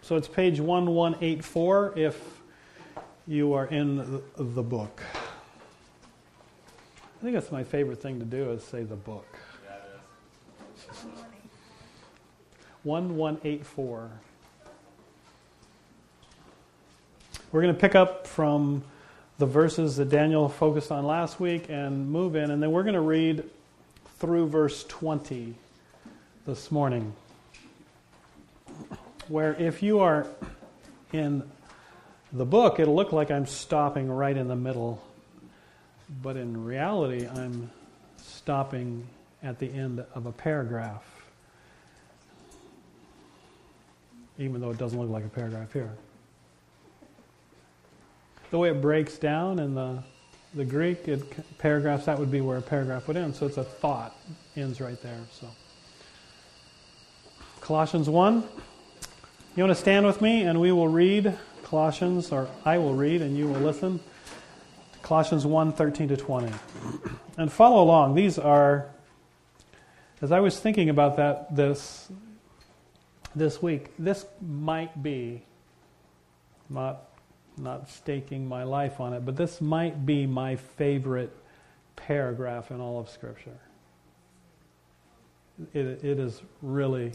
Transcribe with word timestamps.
So 0.00 0.16
it's 0.16 0.26
page 0.26 0.58
1184 0.58 1.98
if 1.98 2.40
you 3.26 3.52
are 3.52 3.66
in 3.66 4.22
the 4.38 4.62
book. 4.62 5.02
I 6.96 7.22
think 7.22 7.34
that's 7.34 7.52
my 7.52 7.62
favorite 7.62 8.00
thing 8.00 8.18
to 8.20 8.24
do 8.24 8.52
is 8.52 8.64
say 8.64 8.84
the 8.84 8.96
book. 8.96 9.26
1184. 12.84 14.10
We're 17.52 17.60
going 17.60 17.74
to 17.74 17.78
pick 17.78 17.94
up 17.94 18.26
from 18.26 18.82
the 19.36 19.44
verses 19.44 19.96
that 19.96 20.08
Daniel 20.08 20.48
focused 20.48 20.90
on 20.90 21.04
last 21.04 21.38
week 21.38 21.66
and 21.68 22.08
move 22.08 22.34
in, 22.34 22.50
and 22.50 22.62
then 22.62 22.72
we're 22.72 22.82
going 22.82 22.94
to 22.94 23.00
read 23.00 23.44
through 24.18 24.48
verse 24.48 24.84
20 24.84 25.54
this 26.46 26.70
morning 26.70 27.14
where 29.28 29.54
if 29.54 29.82
you 29.82 30.00
are 30.00 30.26
in 31.12 31.42
the 32.32 32.44
book, 32.44 32.80
it'll 32.80 32.94
look 32.94 33.12
like 33.12 33.30
I'm 33.30 33.46
stopping 33.46 34.10
right 34.10 34.36
in 34.36 34.48
the 34.48 34.56
middle. 34.56 35.02
But 36.22 36.36
in 36.36 36.64
reality, 36.64 37.26
I'm 37.26 37.70
stopping 38.18 39.06
at 39.42 39.58
the 39.58 39.70
end 39.72 40.04
of 40.14 40.26
a 40.26 40.32
paragraph, 40.32 41.04
even 44.38 44.60
though 44.60 44.70
it 44.70 44.78
doesn't 44.78 44.98
look 44.98 45.10
like 45.10 45.24
a 45.24 45.28
paragraph 45.28 45.72
here. 45.72 45.92
The 48.50 48.58
way 48.58 48.70
it 48.70 48.80
breaks 48.80 49.18
down 49.18 49.58
in 49.58 49.74
the, 49.74 50.02
the 50.54 50.64
Greek, 50.64 51.08
it, 51.08 51.58
paragraphs, 51.58 52.06
that 52.06 52.18
would 52.18 52.30
be 52.30 52.40
where 52.40 52.58
a 52.58 52.62
paragraph 52.62 53.08
would 53.08 53.16
end. 53.16 53.34
So 53.34 53.46
it's 53.46 53.56
a 53.56 53.64
thought, 53.64 54.16
ends 54.56 54.80
right 54.80 55.00
there. 55.02 55.20
So 55.32 55.48
Colossians 57.60 58.10
1. 58.10 58.44
You 59.56 59.62
want 59.62 59.76
to 59.76 59.80
stand 59.80 60.04
with 60.04 60.20
me 60.20 60.42
and 60.42 60.60
we 60.60 60.72
will 60.72 60.88
read 60.88 61.38
Colossians, 61.62 62.32
or 62.32 62.48
I 62.64 62.78
will 62.78 62.94
read 62.94 63.22
and 63.22 63.38
you 63.38 63.46
will 63.46 63.60
listen. 63.60 64.00
Colossians 65.02 65.46
1 65.46 65.72
13 65.74 66.08
to 66.08 66.16
20. 66.16 66.52
And 67.36 67.52
follow 67.52 67.80
along. 67.80 68.16
These 68.16 68.36
are, 68.36 68.88
as 70.20 70.32
I 70.32 70.40
was 70.40 70.58
thinking 70.58 70.88
about 70.88 71.18
that 71.18 71.54
this, 71.54 72.10
this 73.36 73.62
week, 73.62 73.92
this 73.96 74.26
might 74.40 75.04
be, 75.04 75.44
not, 76.68 77.02
not 77.56 77.88
staking 77.88 78.48
my 78.48 78.64
life 78.64 78.98
on 78.98 79.12
it, 79.12 79.24
but 79.24 79.36
this 79.36 79.60
might 79.60 80.04
be 80.04 80.26
my 80.26 80.56
favorite 80.56 81.32
paragraph 81.94 82.72
in 82.72 82.80
all 82.80 82.98
of 82.98 83.08
Scripture. 83.08 83.60
It, 85.72 86.02
it 86.02 86.18
is 86.18 86.42
really 86.60 87.12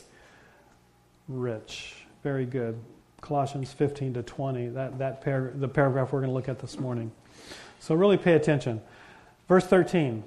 rich. 1.28 2.06
Very 2.24 2.46
good. 2.46 2.80
Colossians 3.22 3.72
15 3.72 4.16
to 4.16 4.24
20, 4.24 4.70
that, 4.70 4.98
that 5.00 5.22
par- 5.24 5.54
the 5.56 5.68
paragraph 5.68 6.12
we're 6.12 6.20
going 6.20 6.30
to 6.30 6.34
look 6.34 6.50
at 6.50 6.60
this 6.60 6.80
morning. 6.80 7.12
So 7.80 7.96
really 7.96 8.18
pay 8.18 8.34
attention. 8.34 8.82
Verse 9.48 9.66
13 9.66 10.24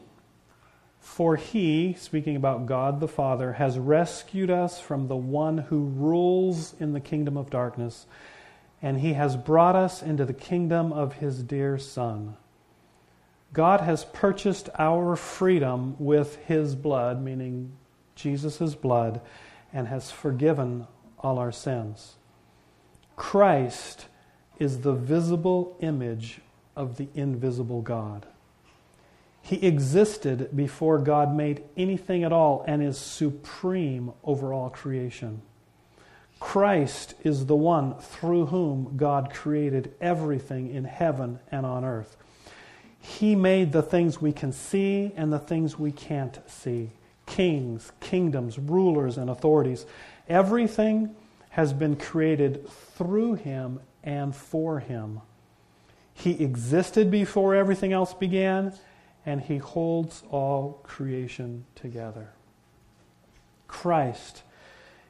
For 1.01 1.37
he, 1.37 1.95
speaking 1.99 2.37
about 2.37 2.67
God 2.67 3.01
the 3.01 3.09
Father, 3.09 3.55
has 3.55 3.79
rescued 3.79 4.51
us 4.51 4.81
from 4.81 5.09
the 5.09 5.17
one 5.17 5.59
who 5.59 5.85
rules 5.85 6.75
in 6.81 6.93
the 6.93 7.01
kingdom 7.01 7.37
of 7.37 7.51
darkness, 7.51 8.07
and 8.81 9.01
he 9.01 9.13
has 9.13 9.37
brought 9.37 9.77
us 9.77 10.03
into 10.03 10.25
the 10.25 10.33
kingdom 10.33 10.93
of 10.93 11.15
his 11.15 11.43
dear 11.43 11.79
Son. 11.79 12.37
God 13.53 13.83
has 13.83 14.07
purchased 14.07 14.71
our 14.79 15.15
freedom 15.15 15.95
with 15.99 16.37
his 16.47 16.75
blood, 16.75 17.23
meaning 17.23 17.73
Jesus' 18.15 18.75
blood, 18.75 19.21
and 19.75 19.89
has 19.89 20.11
forgiven 20.11 20.87
all 21.23 21.39
our 21.39 21.53
sins. 21.53 22.15
Christ 23.17 24.07
is 24.59 24.81
the 24.81 24.93
visible 24.93 25.77
image 25.81 26.41
of 26.77 26.97
the 26.97 27.09
invisible 27.15 27.83
God. 27.83 28.27
He 29.43 29.67
existed 29.67 30.57
before 30.57 30.99
God 30.99 31.35
made 31.35 31.65
anything 31.77 32.23
at 32.23 32.33
all 32.33 32.65
and 32.67 32.83
is 32.83 32.97
supreme 32.97 34.13
over 34.23 34.53
all 34.53 34.71
creation. 34.71 35.43
Christ 36.39 37.15
is 37.23 37.47
the 37.47 37.57
one 37.57 37.95
through 37.99 38.47
whom 38.47 38.97
God 38.97 39.33
created 39.33 39.95
everything 40.01 40.73
in 40.73 40.85
heaven 40.85 41.41
and 41.51 41.67
on 41.67 41.85
earth. 41.85 42.17
He 43.01 43.35
made 43.35 43.73
the 43.73 43.83
things 43.83 44.21
we 44.21 44.33
can 44.33 44.53
see 44.53 45.13
and 45.17 45.33
the 45.33 45.39
things 45.39 45.79
we 45.79 45.93
can't 45.93 46.39
see 46.49 46.91
kings, 47.27 47.93
kingdoms, 48.01 48.59
rulers, 48.59 49.17
and 49.17 49.31
authorities. 49.31 49.87
Everything 50.33 51.15
has 51.51 51.75
been 51.75 51.95
created 51.95 52.67
through 52.67 53.35
him 53.35 53.81
and 54.03 54.35
for 54.35 54.81
him. 54.81 55.21
He 56.15 56.43
existed 56.43 57.11
before 57.11 57.55
everything 57.55 57.93
else 57.93 58.15
began, 58.15 58.73
and 59.27 59.43
he 59.43 59.59
holds 59.59 60.23
all 60.31 60.81
creation 60.85 61.67
together. 61.75 62.33
Christ 63.69 64.43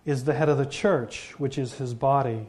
is 0.05 0.25
the 0.25 0.35
head 0.35 0.49
of 0.49 0.59
the 0.59 0.67
church, 0.67 1.39
which 1.39 1.57
is 1.57 1.75
his 1.75 1.95
body. 1.95 2.49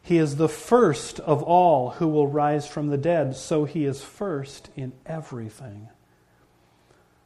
He 0.00 0.18
is 0.18 0.36
the 0.36 0.48
first 0.48 1.18
of 1.18 1.42
all 1.42 1.90
who 1.90 2.06
will 2.06 2.28
rise 2.28 2.68
from 2.68 2.90
the 2.90 2.96
dead, 2.96 3.34
so 3.34 3.64
he 3.64 3.86
is 3.86 4.04
first 4.04 4.70
in 4.76 4.92
everything. 5.04 5.88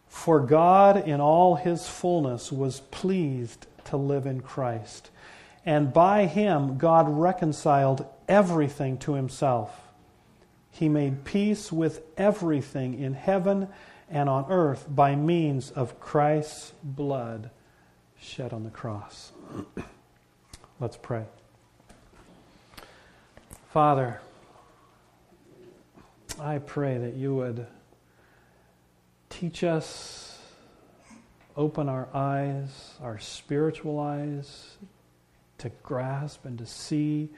For 0.08 0.40
God, 0.40 1.08
in 1.08 1.20
all 1.20 1.56
his 1.56 1.86
fullness, 1.86 2.50
was 2.50 2.80
pleased 2.80 3.66
to 3.84 3.96
live 3.96 4.26
in 4.26 4.40
Christ. 4.40 5.10
And 5.64 5.92
by 5.92 6.26
him, 6.26 6.78
God 6.78 7.06
reconciled 7.08 8.06
everything 8.28 8.98
to 8.98 9.14
himself. 9.14 9.70
He 10.70 10.88
made 10.88 11.24
peace 11.24 11.72
with 11.72 12.02
everything 12.16 12.98
in 12.98 13.14
heaven 13.14 13.68
and 14.10 14.28
on 14.28 14.46
earth 14.48 14.86
by 14.88 15.14
means 15.16 15.70
of 15.70 16.00
Christ's 16.00 16.72
blood 16.82 17.50
shed 18.20 18.52
on 18.52 18.64
the 18.64 18.70
cross. 18.70 19.32
Let's 20.80 20.96
pray. 20.96 21.24
Father, 23.70 24.20
I 26.40 26.58
pray 26.58 26.98
that 26.98 27.14
you 27.14 27.34
would 27.34 27.66
teach 29.38 29.62
us, 29.62 30.36
open 31.56 31.88
our 31.88 32.08
eyes, 32.12 32.96
our 33.00 33.20
spiritual 33.20 34.00
eyes, 34.00 34.76
to 35.58 35.70
grasp 35.84 36.44
and 36.44 36.58
to 36.58 36.66
see 36.66 37.28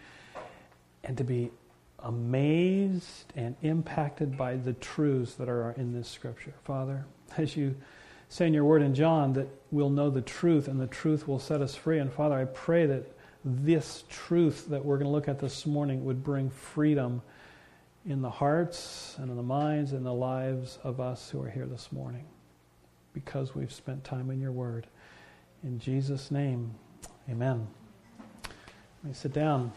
and 1.05 1.19
to 1.19 1.25
be 1.25 1.50
amazed 1.99 3.31
and 3.37 3.55
impacted 3.60 4.34
by 4.34 4.56
the 4.56 4.72
truths 4.75 5.34
that 5.34 5.50
are 5.50 5.72
in 5.72 5.93
this 5.93 6.09
scripture. 6.09 6.55
Father, 6.65 7.05
as 7.37 7.55
you 7.55 7.77
say 8.31 8.47
in 8.47 8.55
your 8.55 8.65
word 8.65 8.81
in 8.81 8.94
John 8.94 9.34
that 9.34 9.49
we'll 9.71 9.91
know 9.91 10.09
the 10.09 10.22
truth 10.22 10.69
and 10.69 10.81
the 10.81 10.87
truth 10.87 11.28
will 11.28 11.39
set 11.39 11.60
us 11.60 11.75
free. 11.75 11.99
And 11.99 12.10
Father, 12.10 12.37
I 12.37 12.47
pray 12.47 12.87
that 12.87 13.05
this 13.44 14.05
truth 14.09 14.69
that 14.71 14.83
we're 14.83 14.97
going 14.97 15.06
to 15.06 15.12
look 15.12 15.28
at 15.28 15.39
this 15.39 15.66
morning 15.66 16.03
would 16.06 16.25
bring 16.25 16.49
freedom 16.49 17.21
in 18.06 18.22
the 18.22 18.31
hearts 18.31 19.16
and 19.19 19.31
in 19.31 19.37
the 19.37 19.43
minds 19.43 19.93
and 19.93 20.05
the 20.05 20.12
lives 20.12 20.78
of 20.83 21.00
us 21.00 21.31
who 21.31 21.43
are 21.43 21.50
here 21.50 21.66
this 21.66 21.93
morning 21.93 22.25
because 23.12 23.55
we've 23.55 23.72
spent 23.72 24.03
time 24.05 24.31
in 24.31 24.41
your 24.41 24.53
word. 24.53 24.87
In 25.62 25.78
Jesus' 25.78 26.31
name, 26.31 26.75
amen. 27.28 27.66
Let 29.03 29.09
me 29.09 29.12
sit 29.12 29.33
down. 29.33 29.72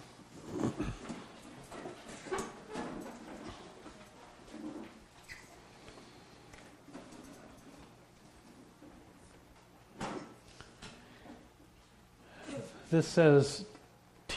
This 12.90 13.08
says 13.08 13.66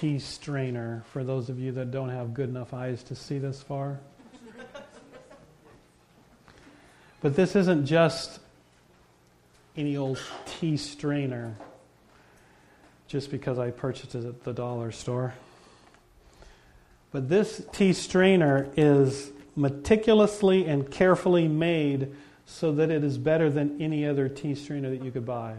tea 0.01 0.19
strainer 0.19 1.03
for 1.11 1.25
those 1.25 1.49
of 1.49 1.59
you 1.59 1.73
that 1.73 1.91
don't 1.91 2.11
have 2.11 2.35
good 2.35 2.51
enough 2.51 2.75
eyes 2.75 3.03
to 3.03 3.15
see 3.15 3.39
this 3.39 3.63
far. 3.63 3.99
but 7.23 7.35
this 7.35 7.57
isn't 7.57 7.87
just 7.87 8.39
any 9.75 9.97
old 9.97 10.21
tea 10.45 10.77
strainer 10.77 11.55
just 13.09 13.31
because 13.31 13.59
I 13.59 13.71
purchased 13.71 14.15
it 14.15 14.27
at 14.27 14.45
the 14.45 14.53
dollar 14.53 14.93
store. 14.93 15.33
But 17.11 17.31
this 17.31 17.65
tea 17.73 17.95
strainer 17.95 18.69
is 18.77 19.31
meticulously 19.55 20.67
and 20.67 20.91
carefully 20.91 21.49
made 21.49 22.15
so 22.45 22.73
that 22.73 22.91
it 22.91 23.03
is 23.03 23.17
better 23.17 23.49
than 23.49 23.81
any 23.81 24.07
other 24.07 24.29
tea 24.29 24.55
strainer 24.55 24.91
that 24.91 25.03
you 25.03 25.11
could 25.11 25.25
buy. 25.25 25.55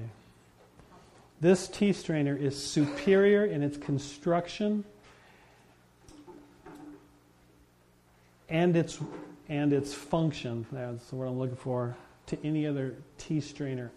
This 1.39 1.67
tea 1.67 1.93
strainer 1.93 2.35
is 2.35 2.61
superior 2.61 3.45
in 3.45 3.61
its 3.61 3.77
construction 3.77 4.83
and 8.49 8.75
its 8.75 8.99
and 9.49 9.71
its 9.71 9.93
function. 9.93 10.65
That's 10.71 11.11
what 11.11 11.27
I'm 11.27 11.37
looking 11.37 11.55
for 11.55 11.95
to 12.27 12.37
any 12.43 12.67
other 12.67 12.95
tea 13.17 13.39
strainer 13.39 13.91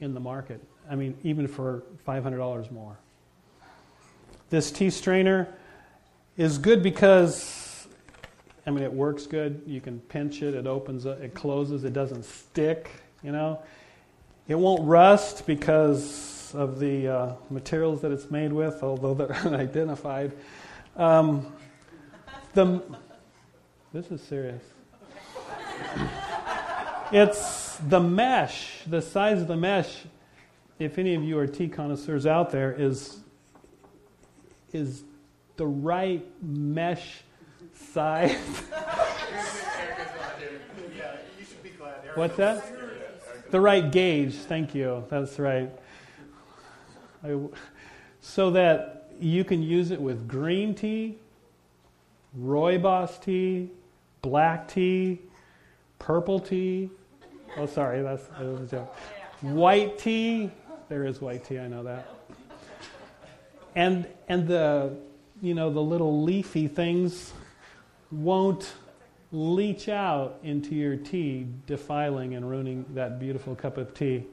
in 0.00 0.14
the 0.14 0.20
market. 0.20 0.60
I 0.90 0.96
mean, 0.96 1.16
even 1.22 1.46
for 1.46 1.82
$500 2.06 2.70
more. 2.72 2.98
This 4.50 4.70
tea 4.70 4.90
strainer 4.90 5.48
is 6.36 6.58
good 6.58 6.82
because, 6.82 7.86
I 8.66 8.70
mean, 8.70 8.82
it 8.82 8.92
works 8.92 9.26
good. 9.26 9.62
You 9.66 9.80
can 9.80 10.00
pinch 10.00 10.42
it, 10.42 10.54
it 10.54 10.66
opens, 10.66 11.06
up, 11.06 11.20
it 11.20 11.34
closes, 11.34 11.84
it 11.84 11.92
doesn't 11.92 12.24
stick, 12.24 12.90
you 13.22 13.32
know. 13.32 13.60
It 14.48 14.56
won't 14.56 14.86
rust 14.86 15.46
because 15.46 16.35
of 16.54 16.78
the 16.78 17.08
uh, 17.08 17.34
materials 17.50 18.00
that 18.02 18.12
it's 18.12 18.30
made 18.30 18.52
with, 18.52 18.82
although 18.82 19.14
they're 19.14 19.32
unidentified. 19.44 20.32
Um, 20.96 21.52
the, 22.54 22.82
this 23.92 24.10
is 24.10 24.22
serious. 24.22 24.62
It's 27.12 27.76
the 27.76 28.00
mesh, 28.00 28.82
the 28.86 29.00
size 29.00 29.40
of 29.40 29.48
the 29.48 29.56
mesh. 29.56 30.04
If 30.78 30.98
any 30.98 31.14
of 31.14 31.22
you 31.22 31.38
are 31.38 31.46
tea 31.46 31.68
connoisseurs 31.68 32.26
out 32.26 32.50
there, 32.50 32.72
is 32.72 33.20
is 34.72 35.04
the 35.56 35.66
right 35.66 36.26
mesh 36.42 37.22
size. 37.74 38.36
What's 42.14 42.36
that? 42.36 42.64
The 43.50 43.60
right 43.60 43.90
gauge. 43.90 44.34
Thank 44.34 44.74
you. 44.74 45.04
That's 45.08 45.38
right. 45.38 45.70
I, 47.26 47.38
so 48.20 48.50
that 48.52 49.10
you 49.20 49.44
can 49.44 49.62
use 49.62 49.90
it 49.90 50.00
with 50.00 50.28
green 50.28 50.74
tea, 50.74 51.18
rooibos 52.38 53.20
tea, 53.20 53.70
black 54.22 54.68
tea, 54.68 55.20
purple 55.98 56.38
tea. 56.38 56.90
Oh, 57.56 57.66
sorry, 57.66 58.02
that's 58.02 58.26
that 58.26 58.44
was 58.44 58.60
a 58.60 58.76
joke. 58.76 58.94
White 59.40 59.98
tea. 59.98 60.50
There 60.88 61.04
is 61.04 61.20
white 61.20 61.44
tea. 61.44 61.58
I 61.58 61.68
know 61.68 61.82
that. 61.84 62.08
And 63.74 64.06
and 64.28 64.46
the 64.46 64.96
you 65.42 65.54
know 65.54 65.70
the 65.70 65.82
little 65.82 66.22
leafy 66.22 66.68
things 66.68 67.32
won't 68.10 68.74
leach 69.32 69.88
out 69.88 70.38
into 70.42 70.74
your 70.74 70.96
tea, 70.96 71.46
defiling 71.66 72.34
and 72.34 72.48
ruining 72.48 72.84
that 72.94 73.18
beautiful 73.18 73.54
cup 73.54 73.76
of 73.76 73.92
tea. 73.94 74.24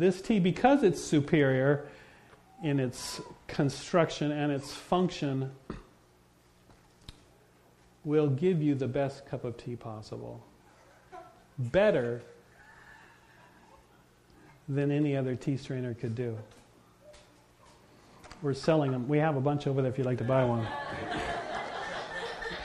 This 0.00 0.20
tea, 0.22 0.38
because 0.38 0.82
it's 0.82 0.98
superior 0.98 1.86
in 2.64 2.80
its 2.80 3.20
construction 3.48 4.32
and 4.32 4.50
its 4.50 4.72
function, 4.72 5.50
will 8.02 8.28
give 8.28 8.62
you 8.62 8.74
the 8.74 8.88
best 8.88 9.26
cup 9.26 9.44
of 9.44 9.58
tea 9.58 9.76
possible. 9.76 10.42
Better 11.58 12.22
than 14.70 14.90
any 14.90 15.18
other 15.18 15.36
tea 15.36 15.58
strainer 15.58 15.92
could 15.92 16.14
do. 16.14 16.38
We're 18.40 18.54
selling 18.54 18.92
them. 18.92 19.06
We 19.06 19.18
have 19.18 19.36
a 19.36 19.40
bunch 19.42 19.66
over 19.66 19.82
there 19.82 19.90
if 19.90 19.98
you'd 19.98 20.06
like 20.06 20.16
to 20.16 20.24
buy 20.24 20.44
one. 20.46 20.66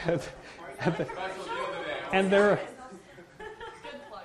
and 2.14 2.32
they're 2.32 2.62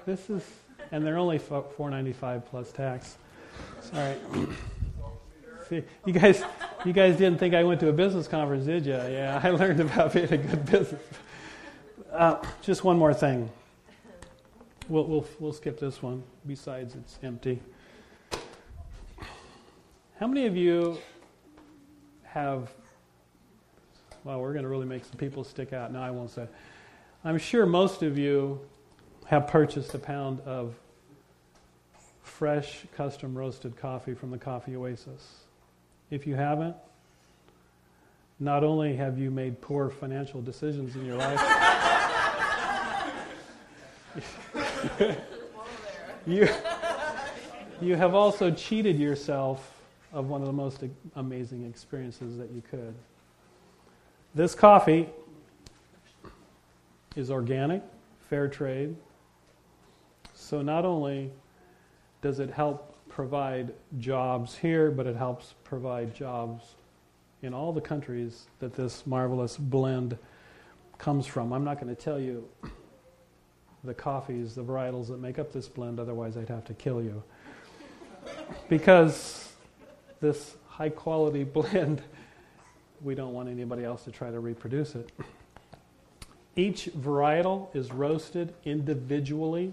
this 0.07 0.31
is 0.31 0.45
and 0.93 1.05
they're 1.05 1.19
only 1.19 1.39
4.95 1.39 2.45
plus 2.47 2.73
tax. 2.73 3.17
Sorry. 3.81 4.17
You 6.05 6.13
guys, 6.13 6.43
you 6.85 6.93
guys 6.93 7.17
didn't 7.17 7.39
think 7.39 7.55
I 7.55 7.63
went 7.63 7.79
to 7.79 7.89
a 7.89 7.93
business 7.93 8.27
conference, 8.27 8.67
did 8.67 8.87
you? 8.87 8.95
Yeah, 8.95 9.41
I 9.41 9.51
learned 9.51 9.79
about 9.79 10.13
being 10.13 10.33
a 10.33 10.37
good 10.37 10.67
business. 10.67 11.01
Uh, 12.11 12.45
just 12.61 12.83
one 12.83 12.99
more 12.99 13.15
thing. 13.15 13.49
We'll, 14.89 15.05
we'll, 15.05 15.27
we'll 15.39 15.53
skip 15.53 15.79
this 15.79 16.03
one. 16.03 16.25
Besides, 16.45 16.97
it's 16.97 17.21
empty. 17.23 17.61
How 20.19 20.27
many 20.27 20.47
of 20.47 20.57
you 20.57 20.99
have? 22.25 22.73
Well, 24.25 24.41
we're 24.41 24.53
going 24.53 24.65
to 24.65 24.69
really 24.69 24.87
make 24.87 25.05
some 25.05 25.19
people 25.19 25.45
stick 25.45 25.73
out. 25.73 25.93
No, 25.93 26.03
I 26.03 26.11
won't 26.11 26.31
say. 26.31 26.49
I'm 27.25 27.39
sure 27.39 27.65
most 27.65 28.03
of 28.03 28.19
you 28.19 28.61
have 29.27 29.47
purchased 29.47 29.95
a 29.95 29.99
pound 30.01 30.41
of 30.41 30.75
fresh, 32.41 32.87
custom 32.97 33.37
roasted 33.37 33.77
coffee 33.77 34.15
from 34.15 34.31
the 34.31 34.39
Coffee 34.39 34.75
Oasis. 34.75 35.41
If 36.11 36.27
you 36.27 36.37
haven't, 36.37 36.75
not 38.39 38.65
only 38.65 38.97
have 38.97 39.19
you 39.19 39.31
made 39.31 39.61
poor 39.61 39.91
financial 39.91 40.41
decisions 40.41 40.97
in 40.97 41.05
your 41.05 41.19
life, 41.19 41.39
you, 46.27 46.49
you 47.83 47.95
have 47.95 48.15
also 48.15 48.51
cheated 48.51 48.99
yourself 48.99 49.79
of 50.15 50.31
one 50.31 50.41
of 50.41 50.47
the 50.47 50.53
most 50.55 50.83
amazing 51.17 51.67
experiences 51.67 52.39
that 52.39 52.51
you 52.53 52.63
could. 52.71 52.95
This 54.35 54.55
coffee 54.55 55.11
is 57.17 57.31
organic, 57.31 57.83
fair 58.31 58.49
trade. 58.49 58.97
So 60.33 60.63
not 60.63 60.87
only 60.87 61.33
does 62.23 62.39
it 62.39 62.51
help 62.51 62.97
provide 63.09 63.73
jobs 63.99 64.57
here, 64.57 64.91
but 64.91 65.07
it 65.07 65.17
helps 65.17 65.55
provide 65.65 66.15
jobs 66.15 66.65
in 67.43 67.55
all 67.55 67.73
the 67.73 67.81
countries 67.81 68.47
that 68.61 68.75
this 68.75 69.07
marvelous 69.07 69.57
blend 69.57 70.17
comes 70.99 71.27
from. 71.27 71.53
I'm 71.53 71.65
not 71.65 71.81
going 71.81 71.95
to 71.95 72.01
tell 72.01 72.21
you 72.21 72.47
the 73.85 73.95
coffees, 73.95 74.55
the 74.55 74.63
varietals 74.65 75.09
that 75.09 75.19
make 75.19 75.39
up 75.39 75.53
this 75.53 75.69
blend, 75.69 75.99
otherwise, 75.99 76.37
I'd 76.37 76.49
have 76.49 76.65
to 76.67 76.75
kill 76.75 77.03
you. 77.03 77.23
because 78.69 79.53
this 80.21 80.57
high 80.69 80.91
quality 80.91 81.45
blend, 81.45 82.03
we 83.03 83.15
don't 83.15 83.33
want 83.33 83.49
anybody 83.49 83.85
else 83.85 84.05
to 84.05 84.11
try 84.11 84.31
to 84.31 84.41
reproduce 84.41 84.95
it. 84.95 85.11
Each 86.57 86.91
varietal 86.93 87.75
is 87.75 87.91
roasted 87.91 88.53
individually 88.65 89.73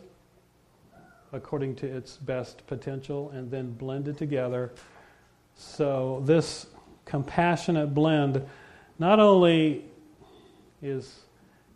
according 1.33 1.75
to 1.75 1.87
its 1.87 2.17
best 2.17 2.65
potential 2.67 3.31
and 3.31 3.51
then 3.51 3.71
blended 3.71 4.17
together. 4.17 4.71
So, 5.55 6.21
this 6.25 6.67
compassionate 7.05 7.93
blend 7.93 8.45
not 8.99 9.19
only 9.19 9.85
is 10.81 11.21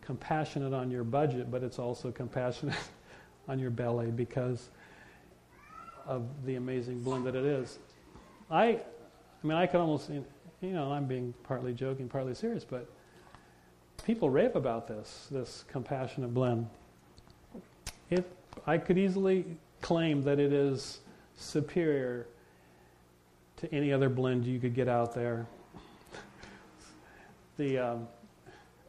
compassionate 0.00 0.74
on 0.74 0.90
your 0.90 1.04
budget, 1.04 1.50
but 1.50 1.62
it's 1.62 1.78
also 1.78 2.10
compassionate 2.10 2.76
on 3.48 3.58
your 3.58 3.70
belly 3.70 4.10
because 4.10 4.70
of 6.06 6.24
the 6.44 6.56
amazing 6.56 7.00
blend 7.02 7.26
that 7.26 7.34
it 7.34 7.44
is. 7.44 7.78
I, 8.50 8.64
I 8.64 8.80
mean, 9.42 9.56
I 9.56 9.66
could 9.66 9.80
almost, 9.80 10.10
you 10.10 10.24
know, 10.60 10.92
I'm 10.92 11.06
being 11.06 11.32
partly 11.44 11.72
joking, 11.72 12.08
partly 12.08 12.34
serious, 12.34 12.64
but 12.64 12.88
people 14.04 14.30
rave 14.30 14.56
about 14.56 14.88
this, 14.88 15.28
this 15.30 15.64
compassionate 15.68 16.34
blend. 16.34 16.68
It 18.10 18.30
I 18.66 18.78
could 18.78 18.98
easily 18.98 19.44
claim 19.80 20.22
that 20.22 20.38
it 20.38 20.52
is 20.52 21.00
superior 21.36 22.26
to 23.56 23.74
any 23.74 23.92
other 23.92 24.08
blend 24.08 24.44
you 24.44 24.58
could 24.58 24.74
get 24.74 24.88
out 24.88 25.14
there. 25.14 25.46
the 27.56 27.78
um, 27.78 28.08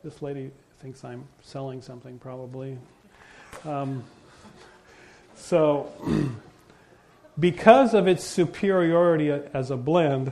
this 0.04 0.22
lady 0.22 0.52
thinks 0.80 1.04
I'm 1.04 1.24
selling 1.42 1.82
something 1.82 2.20
probably. 2.20 2.78
Um, 3.66 4.04
so, 5.36 5.92
because 7.40 7.94
of 7.94 8.08
its 8.08 8.24
superiority 8.24 9.32
as 9.32 9.72
a 9.72 9.78
blend, 9.78 10.32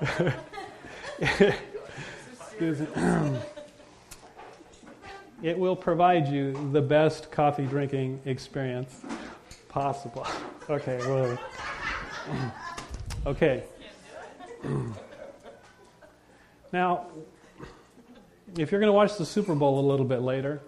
it 5.42 5.58
will 5.58 5.74
provide 5.74 6.28
you 6.28 6.52
the 6.72 6.82
best 6.82 7.30
coffee 7.30 7.64
drinking 7.64 8.20
experience 8.24 9.02
possible. 9.68 10.26
Okay, 10.68 10.98
well, 10.98 11.36
okay. 13.26 13.64
Now, 16.72 17.08
if 18.56 18.70
you're 18.70 18.80
going 18.80 18.88
to 18.88 18.92
watch 18.92 19.16
the 19.18 19.26
Super 19.26 19.56
Bowl 19.56 19.80
a 19.80 19.86
little 19.88 20.06
bit 20.06 20.20
later, 20.20 20.60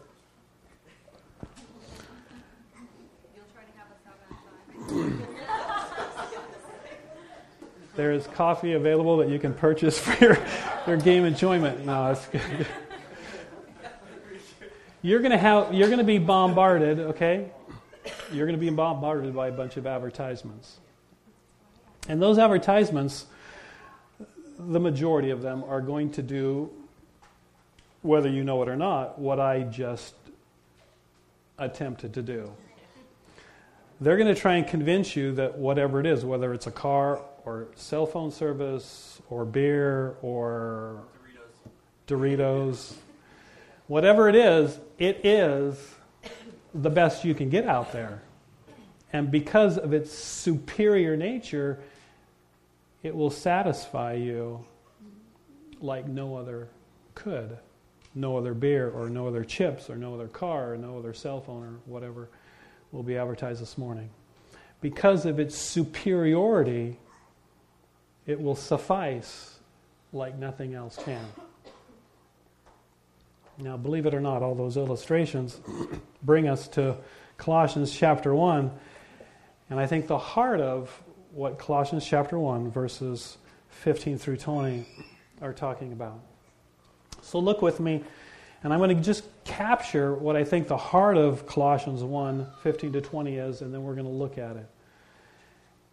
there 7.94 8.10
is 8.10 8.26
coffee 8.26 8.72
available 8.72 9.16
that 9.18 9.28
you 9.28 9.38
can 9.38 9.54
purchase 9.54 9.96
for 9.98 10.24
your, 10.24 10.38
your 10.86 10.96
game 10.96 11.24
enjoyment. 11.24 11.84
No, 11.84 12.12
it's 12.12 12.26
good. 12.28 12.66
You're 15.02 15.20
to 15.32 15.38
have 15.38 15.74
you're 15.74 15.88
to 15.98 16.04
be 16.04 16.18
bombarded, 16.18 16.98
okay? 17.00 17.50
You're 18.32 18.46
to 18.46 18.56
be 18.56 18.70
bombarded 18.70 19.34
by 19.34 19.48
a 19.48 19.52
bunch 19.52 19.76
of 19.76 19.86
advertisements. 19.86 20.78
And 22.08 22.20
those 22.22 22.38
advertisements 22.38 23.26
the 24.58 24.80
majority 24.80 25.30
of 25.30 25.42
them 25.42 25.64
are 25.64 25.80
going 25.80 26.10
to 26.12 26.22
do 26.22 26.70
whether 28.02 28.28
you 28.28 28.44
know 28.44 28.62
it 28.62 28.68
or 28.68 28.76
not 28.76 29.18
what 29.18 29.40
I 29.40 29.62
just 29.62 30.14
attempted 31.58 32.14
to 32.14 32.22
do. 32.22 32.52
they're 34.00 34.16
going 34.16 34.32
to 34.32 34.40
try 34.40 34.56
and 34.56 34.66
convince 34.66 35.14
you 35.14 35.32
that 35.32 35.58
whatever 35.58 36.00
it 36.00 36.06
is, 36.06 36.24
whether 36.24 36.52
it's 36.52 36.66
a 36.66 36.72
car 36.72 37.22
or 37.44 37.68
cell 37.74 38.06
phone 38.06 38.30
service 38.30 39.20
or 39.30 39.44
beer 39.44 40.16
or 40.22 41.02
Doritos, 42.06 42.52
Doritos 42.52 42.94
whatever 43.86 44.28
it 44.28 44.34
is, 44.34 44.78
it 44.98 45.24
is 45.24 45.94
the 46.74 46.90
best 46.90 47.24
you 47.24 47.34
can 47.34 47.50
get 47.50 47.66
out 47.66 47.92
there. 47.92 48.22
And 49.12 49.30
because 49.30 49.76
of 49.76 49.92
its 49.92 50.10
superior 50.12 51.16
nature, 51.16 51.80
it 53.02 53.14
will 53.14 53.30
satisfy 53.30 54.14
you 54.14 54.64
like 55.80 56.06
no 56.06 56.36
other 56.36 56.68
could. 57.14 57.58
No 58.14 58.36
other 58.36 58.54
beer 58.54 58.90
or 58.90 59.08
no 59.08 59.26
other 59.26 59.44
chips 59.44 59.88
or 59.90 59.96
no 59.96 60.14
other 60.14 60.28
car 60.28 60.74
or 60.74 60.76
no 60.76 60.98
other 60.98 61.14
cell 61.14 61.40
phone 61.40 61.62
or 61.62 61.80
whatever 61.86 62.28
will 62.90 63.02
be 63.02 63.16
advertised 63.16 63.60
this 63.60 63.78
morning. 63.78 64.10
Because 64.80 65.24
of 65.24 65.38
its 65.40 65.56
superiority, 65.56 66.98
it 68.26 68.40
will 68.40 68.56
suffice 68.56 69.58
like 70.12 70.38
nothing 70.38 70.74
else 70.74 70.98
can. 71.04 71.24
Now, 73.58 73.76
believe 73.76 74.06
it 74.06 74.14
or 74.14 74.20
not, 74.20 74.42
all 74.42 74.54
those 74.54 74.76
illustrations 74.76 75.60
bring 76.22 76.48
us 76.48 76.68
to 76.68 76.96
Colossians 77.36 77.92
chapter 77.92 78.34
1. 78.34 78.70
And 79.70 79.80
I 79.80 79.86
think 79.86 80.06
the 80.06 80.18
heart 80.18 80.60
of 80.60 80.90
what 81.32 81.58
Colossians 81.58 82.06
chapter 82.06 82.38
1, 82.38 82.70
verses 82.70 83.38
15 83.70 84.18
through 84.18 84.36
20, 84.36 84.86
are 85.40 85.52
talking 85.52 85.92
about. 85.92 86.20
So 87.22 87.38
look 87.38 87.62
with 87.62 87.80
me, 87.80 88.02
and 88.62 88.72
I'm 88.72 88.80
going 88.80 88.96
to 88.96 89.02
just 89.02 89.24
capture 89.44 90.14
what 90.14 90.36
I 90.36 90.44
think 90.44 90.68
the 90.68 90.76
heart 90.76 91.16
of 91.16 91.46
Colossians 91.46 92.02
1, 92.02 92.46
15 92.62 92.92
to 92.92 93.00
20 93.00 93.36
is, 93.36 93.62
and 93.62 93.72
then 93.72 93.82
we're 93.82 93.94
going 93.94 94.06
to 94.06 94.12
look 94.12 94.38
at 94.38 94.56
it. 94.56 94.66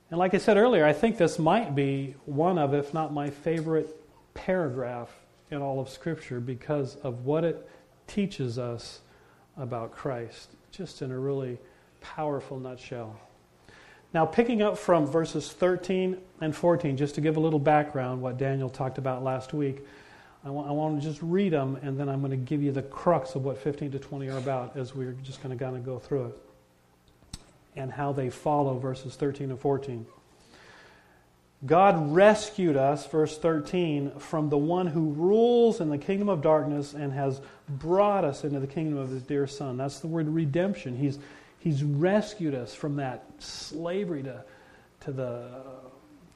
And 0.09 0.17
like 0.17 0.33
I 0.33 0.39
said 0.39 0.57
earlier, 0.57 0.85
I 0.85 0.93
think 0.93 1.17
this 1.17 1.37
might 1.37 1.75
be 1.75 2.15
one 2.25 2.57
of, 2.57 2.73
if 2.73 2.93
not 2.93 3.13
my 3.13 3.29
favorite 3.29 3.95
paragraph 4.33 5.09
in 5.51 5.61
all 5.61 5.79
of 5.79 5.87
Scripture 5.87 6.39
because 6.39 6.95
of 6.97 7.25
what 7.25 7.43
it 7.43 7.69
teaches 8.07 8.57
us 8.57 9.01
about 9.55 9.91
Christ, 9.91 10.49
just 10.71 11.03
in 11.03 11.11
a 11.11 11.19
really 11.19 11.59
powerful 12.01 12.59
nutshell. 12.59 13.19
Now, 14.11 14.25
picking 14.25 14.63
up 14.63 14.79
from 14.79 15.05
verses 15.05 15.51
13 15.51 16.17
and 16.41 16.55
14, 16.55 16.97
just 16.97 17.13
to 17.15 17.21
give 17.21 17.37
a 17.37 17.39
little 17.39 17.59
background, 17.59 18.19
what 18.19 18.39
Daniel 18.39 18.69
talked 18.69 18.97
about 18.97 19.23
last 19.23 19.53
week, 19.53 19.85
I 20.43 20.49
want, 20.49 20.69
I 20.69 20.71
want 20.71 20.99
to 20.99 21.07
just 21.07 21.21
read 21.21 21.53
them, 21.53 21.77
and 21.83 21.99
then 21.99 22.09
I'm 22.09 22.21
going 22.21 22.31
to 22.31 22.37
give 22.37 22.63
you 22.63 22.71
the 22.71 22.81
crux 22.81 23.35
of 23.35 23.43
what 23.43 23.59
15 23.59 23.91
to 23.91 23.99
20 23.99 24.29
are 24.29 24.37
about 24.39 24.75
as 24.75 24.95
we're 24.95 25.11
just 25.11 25.43
going 25.43 25.55
to 25.55 25.63
kind 25.63 25.75
of 25.75 25.85
go 25.85 25.99
through 25.99 26.27
it 26.27 26.48
and 27.79 27.91
how 27.91 28.11
they 28.11 28.29
follow 28.29 28.77
verses 28.77 29.15
13 29.15 29.49
and 29.49 29.59
14. 29.59 30.05
God 31.65 32.13
rescued 32.13 32.77
us, 32.77 33.05
verse 33.07 33.37
13, 33.37 34.11
from 34.19 34.49
the 34.49 34.57
one 34.57 34.87
who 34.87 35.11
rules 35.11 35.81
in 35.81 35.89
the 35.89 35.97
kingdom 35.97 36.29
of 36.29 36.41
darkness 36.41 36.93
and 36.93 37.11
has 37.11 37.41
brought 37.67 38.23
us 38.23 38.43
into 38.43 38.59
the 38.59 38.67
kingdom 38.67 38.97
of 38.97 39.09
his 39.09 39.23
dear 39.23 39.45
Son. 39.45 39.75
That's 39.75 39.99
the 39.99 40.07
word 40.07 40.27
redemption. 40.29 40.95
He's, 40.95 41.19
he's 41.59 41.83
rescued 41.83 42.55
us 42.55 42.73
from 42.73 42.95
that 42.97 43.25
slavery 43.39 44.23
to, 44.23 44.43
to, 45.01 45.11
the, 45.11 45.49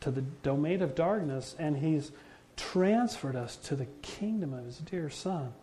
to 0.02 0.12
the 0.12 0.22
domain 0.22 0.82
of 0.82 0.94
darkness, 0.94 1.56
and 1.58 1.78
he's 1.78 2.12
transferred 2.58 3.38
us 3.38 3.56
to 3.56 3.76
the 3.76 3.88
kingdom 4.02 4.54
of 4.54 4.66
his 4.66 4.78
dear 4.80 5.10
Son. 5.10 5.54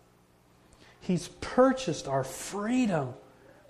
He's 1.02 1.28
purchased 1.40 2.08
our 2.08 2.24
freedom 2.24 3.14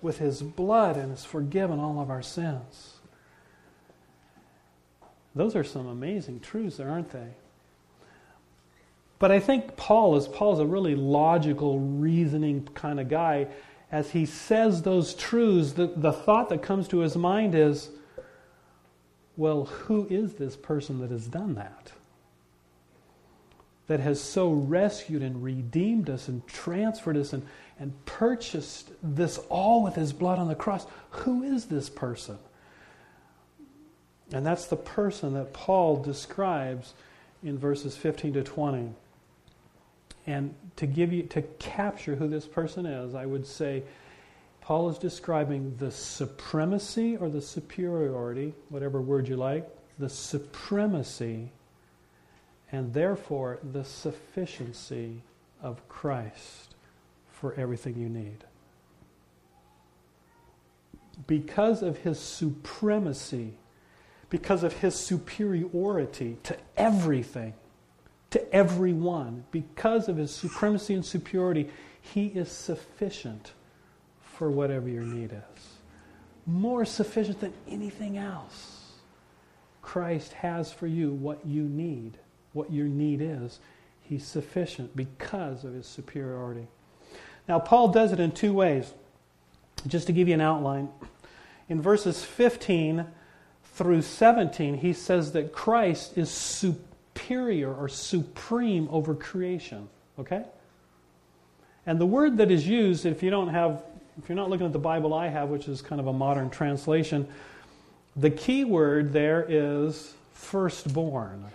with 0.03 0.19
his 0.19 0.43
blood 0.43 0.97
and 0.97 1.11
has 1.11 1.25
forgiven 1.25 1.79
all 1.79 2.01
of 2.01 2.11
our 2.11 2.23
sins. 2.23 2.95
Those 5.35 5.55
are 5.55 5.65
some 5.65 5.87
amazing 5.87 6.41
truths, 6.41 6.81
aren't 6.81 7.11
they? 7.11 7.29
But 9.19 9.31
I 9.31 9.39
think 9.39 9.77
Paul 9.77 10.17
is 10.17 10.27
Paul's 10.27 10.61
a 10.61 10.67
really 10.67 10.95
logical, 10.95 11.79
reasoning 11.79 12.67
kind 12.75 12.99
of 12.99 13.09
guy. 13.09 13.49
As 13.93 14.11
he 14.11 14.25
says 14.25 14.83
those 14.83 15.15
truths, 15.15 15.73
the, 15.73 15.89
the 15.89 16.13
thought 16.13 16.49
that 16.49 16.63
comes 16.63 16.89
to 16.89 17.01
his 17.01 17.17
mind 17.17 17.55
is, 17.55 17.91
well, 19.37 19.67
who 19.67 20.07
is 20.09 20.35
this 20.35 20.57
person 20.57 21.01
that 21.01 21.11
has 21.11 21.27
done 21.27 21.55
that? 21.55 21.93
That 23.91 23.99
has 23.99 24.21
so 24.21 24.53
rescued 24.53 25.21
and 25.21 25.43
redeemed 25.43 26.09
us 26.11 26.29
and 26.29 26.47
transferred 26.47 27.17
us 27.17 27.33
and, 27.33 27.45
and 27.81 27.93
purchased 28.05 28.89
this 29.03 29.39
all 29.49 29.83
with 29.83 29.97
his 29.97 30.13
blood 30.13 30.39
on 30.39 30.47
the 30.47 30.55
cross. 30.55 30.87
Who 31.11 31.43
is 31.43 31.65
this 31.65 31.91
person? 31.91 32.39
And 34.33 34.47
that's 34.47 34.67
the 34.67 34.77
person 34.77 35.35
that 35.35 35.53
Paul 35.53 36.01
describes 36.05 36.95
in 37.43 37.59
verses 37.59 37.97
15 37.97 38.35
to 38.35 38.45
20. 38.45 38.93
And 40.25 40.55
to 40.77 40.87
give 40.87 41.13
you 41.13 41.25
to 41.25 41.43
capture 41.59 42.15
who 42.15 42.29
this 42.29 42.47
person 42.47 42.87
is, 42.87 43.17
I 43.17 43.27
would 43.27 43.45
say 43.45 43.83
Paul 44.61 44.89
is 44.91 44.99
describing 44.99 45.75
the 45.79 45.91
supremacy 45.91 47.17
or 47.17 47.29
the 47.29 47.43
superiority, 47.43 48.55
whatever 48.69 49.01
word 49.01 49.27
you 49.27 49.35
like, 49.35 49.69
the 49.99 50.09
supremacy 50.09 51.51
and 52.73 52.93
therefore 52.93 53.59
the 53.73 53.85
sufficiency 53.85 55.23
of 55.63 55.87
Christ 55.89 56.75
for 57.31 57.55
everything 57.55 57.97
you 57.97 58.09
need. 58.09 58.45
Because 61.27 61.83
of 61.83 61.99
his 61.99 62.19
supremacy 62.19 63.55
because 64.31 64.63
of 64.63 64.73
his 64.75 64.95
superiority 64.95 66.39
to 66.45 66.57
everything, 66.77 67.53
to 68.31 68.55
everyone. 68.55 69.45
Because 69.51 70.09
of 70.09 70.17
his 70.17 70.33
supremacy 70.33 70.95
and 70.95 71.05
superiority, 71.05 71.69
he 72.01 72.27
is 72.27 72.51
sufficient 72.51 73.53
for 74.23 74.51
whatever 74.51 74.89
your 74.89 75.03
need 75.03 75.33
is. 75.33 75.69
More 76.47 76.85
sufficient 76.85 77.41
than 77.41 77.53
anything 77.69 78.17
else. 78.17 78.93
Christ 79.83 80.33
has 80.35 80.73
for 80.73 80.87
you 80.87 81.13
what 81.13 81.45
you 81.45 81.65
need, 81.65 82.17
what 82.53 82.73
your 82.73 82.87
need 82.87 83.21
is. 83.21 83.59
He's 84.03 84.27
sufficient 84.27 84.97
because 84.97 85.65
of 85.65 85.73
his 85.73 85.87
superiority. 85.87 86.67
Now, 87.49 87.59
Paul 87.59 87.89
does 87.89 88.13
it 88.13 88.21
in 88.21 88.33
two 88.33 88.53
ways. 88.53 88.93
Just 89.87 90.09
to 90.09 90.13
give 90.13 90.29
you 90.29 90.35
an 90.35 90.41
outline, 90.41 90.89
in 91.69 91.81
verses 91.81 92.23
15 92.25 93.07
through 93.75 94.03
17, 94.03 94.75
he 94.75 94.93
says 94.93 95.33
that 95.33 95.53
Christ 95.53 96.19
is 96.19 96.31
superior 96.31 97.73
or 97.73 97.89
supreme 97.89 98.89
over 98.91 99.15
creation. 99.15 99.89
Okay? 100.19 100.45
And 101.87 102.01
the 102.01 102.07
word 102.07 102.37
that 102.39 102.51
is 102.51 102.67
used, 102.67 103.07
if 103.07 103.23
you 103.23 103.31
don't 103.31 103.49
have, 103.49 103.83
if 104.19 104.29
you're 104.29 104.37
not 104.37 104.51
looking 104.51 104.67
at 104.67 104.73
the 104.73 104.79
Bible 104.79 105.15
I 105.15 105.29
have, 105.29 105.49
which 105.49 105.67
is 105.67 105.81
kind 105.81 106.01
of 106.01 106.09
a 106.09 106.13
modern 106.13 106.51
translation, 106.51 107.27
the 108.17 108.31
key 108.31 108.65
word 108.65 109.13
there 109.13 109.47
is 109.49 110.15
firstborn. 110.35 111.47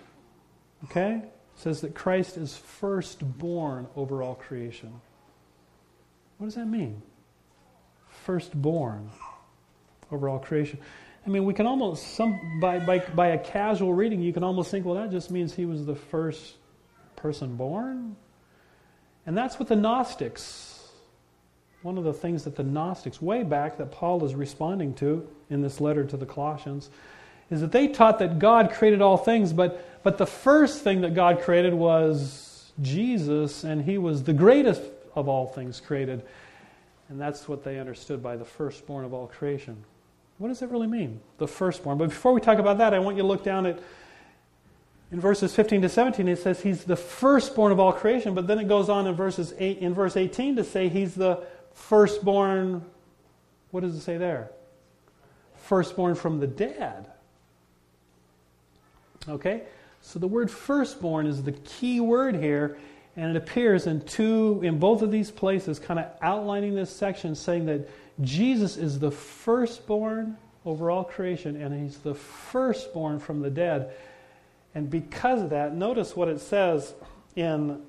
Okay? 0.83 1.21
It 1.23 1.31
says 1.55 1.81
that 1.81 1.95
Christ 1.95 2.37
is 2.37 2.55
firstborn 2.55 3.87
over 3.95 4.21
all 4.21 4.35
creation. 4.35 5.01
What 6.37 6.47
does 6.47 6.55
that 6.55 6.67
mean? 6.67 7.01
Firstborn 8.09 9.09
over 10.11 10.29
all 10.29 10.39
creation. 10.39 10.79
I 11.25 11.29
mean, 11.29 11.45
we 11.45 11.53
can 11.53 11.65
almost, 11.65 12.15
some, 12.15 12.59
by, 12.59 12.79
by, 12.79 12.99
by 12.99 13.27
a 13.29 13.37
casual 13.37 13.93
reading, 13.93 14.21
you 14.21 14.33
can 14.33 14.43
almost 14.43 14.69
think, 14.69 14.85
well, 14.85 14.95
that 14.95 15.09
just 15.09 15.31
means 15.31 15.53
he 15.53 15.65
was 15.65 15.85
the 15.85 15.95
first 15.95 16.55
person 17.15 17.55
born. 17.55 18.15
And 19.25 19.35
that's 19.35 19.57
what 19.57 19.67
the 19.67 19.75
Gnostics, 19.75 20.87
one 21.81 21.97
of 21.97 22.03
the 22.03 22.13
things 22.13 22.43
that 22.43 22.55
the 22.55 22.63
Gnostics, 22.63 23.21
way 23.21 23.41
back, 23.41 23.77
that 23.77 23.91
Paul 23.91 24.23
is 24.23 24.35
responding 24.35 24.93
to 24.95 25.27
in 25.49 25.61
this 25.61 25.81
letter 25.81 26.03
to 26.03 26.17
the 26.17 26.27
Colossians, 26.27 26.91
is 27.49 27.61
that 27.61 27.71
they 27.71 27.87
taught 27.87 28.19
that 28.19 28.37
God 28.37 28.71
created 28.71 29.01
all 29.01 29.17
things, 29.17 29.51
but, 29.51 29.94
but 30.05 30.19
the 30.19 30.27
first 30.27 30.83
thing 30.83 31.01
that 31.01 31.15
God 31.15 31.41
created 31.41 31.73
was 31.73 32.71
Jesus, 32.79 33.63
and 33.63 33.83
he 33.83 33.97
was 33.97 34.21
the 34.21 34.33
greatest 34.33 34.83
of 35.15 35.27
all 35.27 35.47
things 35.47 35.81
created. 35.81 36.21
And 37.09 37.19
that's 37.19 37.49
what 37.49 37.63
they 37.63 37.79
understood 37.79 38.21
by 38.21 38.35
the 38.35 38.45
firstborn 38.45 39.03
of 39.03 39.15
all 39.15 39.25
creation. 39.25 39.83
What 40.37 40.49
does 40.49 40.61
it 40.61 40.69
really 40.69 40.85
mean? 40.85 41.21
The 41.39 41.47
firstborn. 41.47 41.97
But 41.97 42.09
before 42.09 42.33
we 42.33 42.41
talk 42.41 42.59
about 42.59 42.77
that, 42.77 42.93
I 42.93 42.99
want 42.99 43.17
you 43.17 43.23
to 43.23 43.27
look 43.27 43.43
down 43.43 43.65
at 43.65 43.79
in 45.11 45.19
verses 45.19 45.55
15 45.55 45.81
to 45.81 45.89
17 45.89 46.27
it 46.27 46.37
says 46.37 46.61
he's 46.61 46.83
the 46.83 46.95
firstborn 46.95 47.71
of 47.71 47.79
all 47.79 47.91
creation, 47.91 48.35
but 48.35 48.45
then 48.45 48.59
it 48.59 48.67
goes 48.67 48.89
on 48.89 49.07
in 49.07 49.15
verses 49.15 49.55
8 49.57 49.79
in 49.79 49.95
verse 49.95 50.15
18 50.15 50.57
to 50.57 50.63
say 50.63 50.87
he's 50.87 51.15
the 51.15 51.41
firstborn 51.73 52.85
what 53.71 53.81
does 53.81 53.95
it 53.95 54.01
say 54.01 54.17
there? 54.17 54.51
Firstborn 55.55 56.13
from 56.13 56.39
the 56.39 56.45
dead. 56.45 57.07
Okay? 59.27 59.63
So 60.05 60.19
the 60.19 60.27
word 60.27 60.51
firstborn 60.51 61.25
is 61.25 61.41
the 61.41 61.51
key 61.51 61.99
word 61.99 62.35
here, 62.35 62.77
and 63.15 63.35
it 63.35 63.35
appears 63.35 63.87
in 63.87 64.01
two 64.01 64.61
in 64.63 64.77
both 64.77 65.01
of 65.01 65.09
these 65.09 65.31
places, 65.31 65.79
kind 65.79 65.99
of 65.99 66.05
outlining 66.21 66.75
this 66.75 66.95
section, 66.95 67.33
saying 67.33 67.65
that 67.65 67.89
Jesus 68.21 68.77
is 68.77 68.99
the 68.99 69.09
firstborn 69.09 70.37
over 70.63 70.91
all 70.91 71.03
creation, 71.03 71.59
and 71.59 71.73
he's 71.83 71.97
the 71.97 72.13
firstborn 72.13 73.19
from 73.19 73.41
the 73.41 73.49
dead. 73.49 73.95
And 74.75 74.91
because 74.91 75.41
of 75.41 75.49
that, 75.49 75.73
notice 75.73 76.15
what 76.15 76.27
it 76.27 76.39
says 76.39 76.93
in 77.35 77.81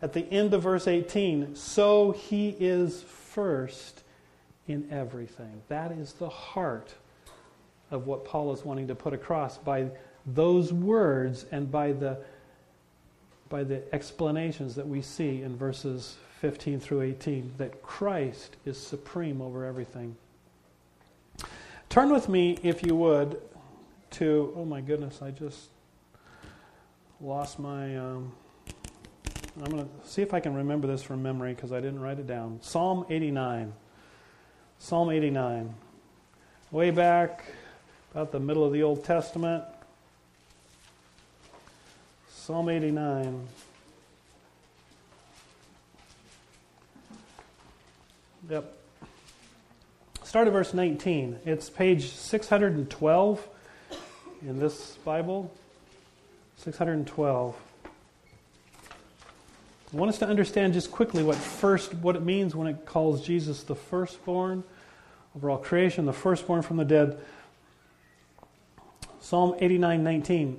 at 0.00 0.14
the 0.14 0.24
end 0.32 0.54
of 0.54 0.62
verse 0.62 0.88
18 0.88 1.54
so 1.54 2.12
he 2.12 2.56
is 2.58 3.02
first 3.02 4.04
in 4.68 4.88
everything. 4.90 5.60
That 5.68 5.92
is 5.92 6.14
the 6.14 6.30
heart 6.30 6.94
of 7.90 8.06
what 8.06 8.24
Paul 8.24 8.54
is 8.54 8.64
wanting 8.64 8.88
to 8.88 8.94
put 8.94 9.12
across 9.12 9.58
by 9.58 9.90
those 10.26 10.72
words 10.72 11.46
and 11.50 11.70
by 11.70 11.92
the 11.92 12.18
by 13.48 13.62
the 13.62 13.82
explanations 13.94 14.74
that 14.76 14.88
we 14.88 15.02
see 15.02 15.42
in 15.42 15.54
verses 15.54 16.16
15 16.40 16.80
through 16.80 17.02
18 17.02 17.52
that 17.58 17.82
Christ 17.82 18.56
is 18.64 18.78
supreme 18.78 19.42
over 19.42 19.64
everything. 19.66 20.16
Turn 21.90 22.10
with 22.10 22.30
me, 22.30 22.58
if 22.62 22.82
you 22.82 22.96
would, 22.96 23.40
to, 24.12 24.54
oh 24.56 24.64
my 24.64 24.80
goodness, 24.80 25.20
I 25.20 25.30
just 25.30 25.68
lost 27.20 27.58
my. 27.58 27.96
Um, 27.96 28.32
I'm 29.62 29.70
going 29.70 29.84
to 29.84 30.08
see 30.08 30.22
if 30.22 30.32
I 30.32 30.40
can 30.40 30.54
remember 30.54 30.86
this 30.86 31.02
from 31.02 31.22
memory 31.22 31.52
because 31.52 31.72
I 31.72 31.80
didn't 31.80 32.00
write 32.00 32.18
it 32.18 32.26
down. 32.26 32.58
Psalm 32.62 33.04
89. 33.10 33.74
Psalm 34.78 35.10
89. 35.10 35.74
Way 36.70 36.90
back, 36.90 37.44
about 38.12 38.32
the 38.32 38.40
middle 38.40 38.64
of 38.64 38.72
the 38.72 38.82
Old 38.82 39.04
Testament. 39.04 39.62
Psalm 42.44 42.68
89. 42.68 43.46
Yep. 48.50 48.76
Start 50.24 50.48
at 50.48 50.52
verse 50.52 50.74
19. 50.74 51.38
It's 51.44 51.70
page 51.70 52.10
612 52.10 53.48
in 54.44 54.58
this 54.58 54.96
Bible. 55.04 55.52
612. 56.56 57.54
I 59.92 59.96
want 59.96 60.08
us 60.08 60.18
to 60.18 60.26
understand 60.26 60.72
just 60.72 60.90
quickly 60.90 61.22
what 61.22 61.36
first 61.36 61.94
what 61.94 62.16
it 62.16 62.22
means 62.22 62.56
when 62.56 62.66
it 62.66 62.84
calls 62.84 63.24
Jesus 63.24 63.62
the 63.62 63.76
firstborn 63.76 64.64
over 65.36 65.48
all 65.48 65.58
creation, 65.58 66.06
the 66.06 66.12
firstborn 66.12 66.62
from 66.62 66.78
the 66.78 66.84
dead. 66.84 67.20
Psalm 69.20 69.54
89:19. 69.60 70.56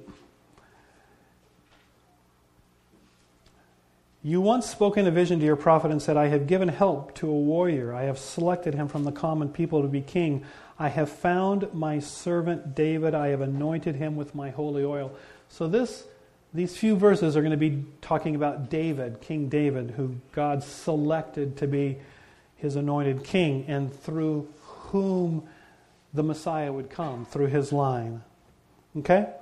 You 4.26 4.40
once 4.40 4.70
spoke 4.70 4.98
in 4.98 5.06
a 5.06 5.12
vision 5.12 5.40
to 5.40 5.46
your 5.46 5.58
prophet 5.58 5.92
and 5.92 6.02
said, 6.02 6.16
I 6.16 6.28
have 6.28 6.48
given 6.48 6.70
help 6.70 7.14
to 7.16 7.28
a 7.28 7.34
warrior. 7.34 7.94
I 7.94 8.04
have 8.04 8.18
selected 8.18 8.74
him 8.74 8.88
from 8.88 9.04
the 9.04 9.12
common 9.12 9.50
people 9.50 9.82
to 9.82 9.90
be 9.90 10.00
king. 10.00 10.46
I 10.80 10.88
have 10.88 11.10
found 11.10 11.74
my 11.74 12.00
servant 12.00 12.74
David. 12.74 13.14
I 13.14 13.28
have 13.28 13.42
anointed 13.42 13.98
him 13.98 14.16
with 14.16 14.34
my 14.34 14.50
holy 14.50 14.86
oil. 14.86 15.12
So 15.50 15.68
this 15.68 16.06
these 16.54 16.78
few 16.78 16.96
verses 16.96 17.36
are 17.36 17.42
going 17.42 17.52
to 17.52 17.58
be 17.58 17.84
talking 18.02 18.36
about 18.36 18.70
David, 18.70 19.22
King 19.22 19.50
David, 19.50 19.92
who 19.92 20.18
God 20.34 20.64
selected 20.64 21.58
to 21.58 21.68
be 21.68 21.98
his 22.56 22.76
anointed 22.76 23.24
king, 23.24 23.66
and 23.68 23.94
through 23.94 24.48
whom 24.62 25.44
the 26.14 26.24
Messiah 26.24 26.72
would 26.72 26.92
come, 26.92 27.26
through 27.26 27.48
his 27.48 27.74
line. 27.74 28.22
Okay? 29.00 29.34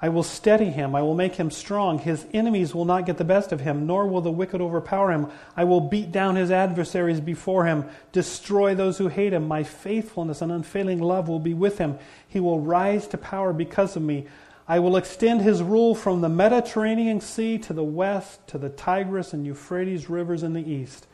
I 0.00 0.10
will 0.10 0.22
steady 0.22 0.66
him. 0.66 0.94
I 0.94 1.02
will 1.02 1.16
make 1.16 1.34
him 1.34 1.50
strong. 1.50 1.98
His 1.98 2.24
enemies 2.32 2.72
will 2.72 2.84
not 2.84 3.04
get 3.04 3.16
the 3.16 3.24
best 3.24 3.50
of 3.50 3.60
him, 3.60 3.86
nor 3.86 4.06
will 4.06 4.20
the 4.20 4.30
wicked 4.30 4.60
overpower 4.60 5.10
him. 5.10 5.26
I 5.56 5.64
will 5.64 5.80
beat 5.80 6.12
down 6.12 6.36
his 6.36 6.52
adversaries 6.52 7.20
before 7.20 7.64
him, 7.64 7.84
destroy 8.12 8.76
those 8.76 8.98
who 8.98 9.08
hate 9.08 9.32
him. 9.32 9.48
My 9.48 9.64
faithfulness 9.64 10.40
and 10.40 10.52
unfailing 10.52 11.00
love 11.00 11.28
will 11.28 11.40
be 11.40 11.54
with 11.54 11.78
him. 11.78 11.98
He 12.28 12.38
will 12.38 12.60
rise 12.60 13.08
to 13.08 13.18
power 13.18 13.52
because 13.52 13.96
of 13.96 14.02
me. 14.02 14.26
I 14.68 14.78
will 14.78 14.96
extend 14.96 15.40
his 15.40 15.62
rule 15.62 15.96
from 15.96 16.20
the 16.20 16.28
Mediterranean 16.28 17.20
Sea 17.20 17.58
to 17.58 17.72
the 17.72 17.82
west, 17.82 18.46
to 18.48 18.58
the 18.58 18.68
Tigris 18.68 19.32
and 19.32 19.44
Euphrates 19.44 20.08
rivers 20.08 20.44
in 20.44 20.52
the 20.52 20.70
east. 20.70 21.08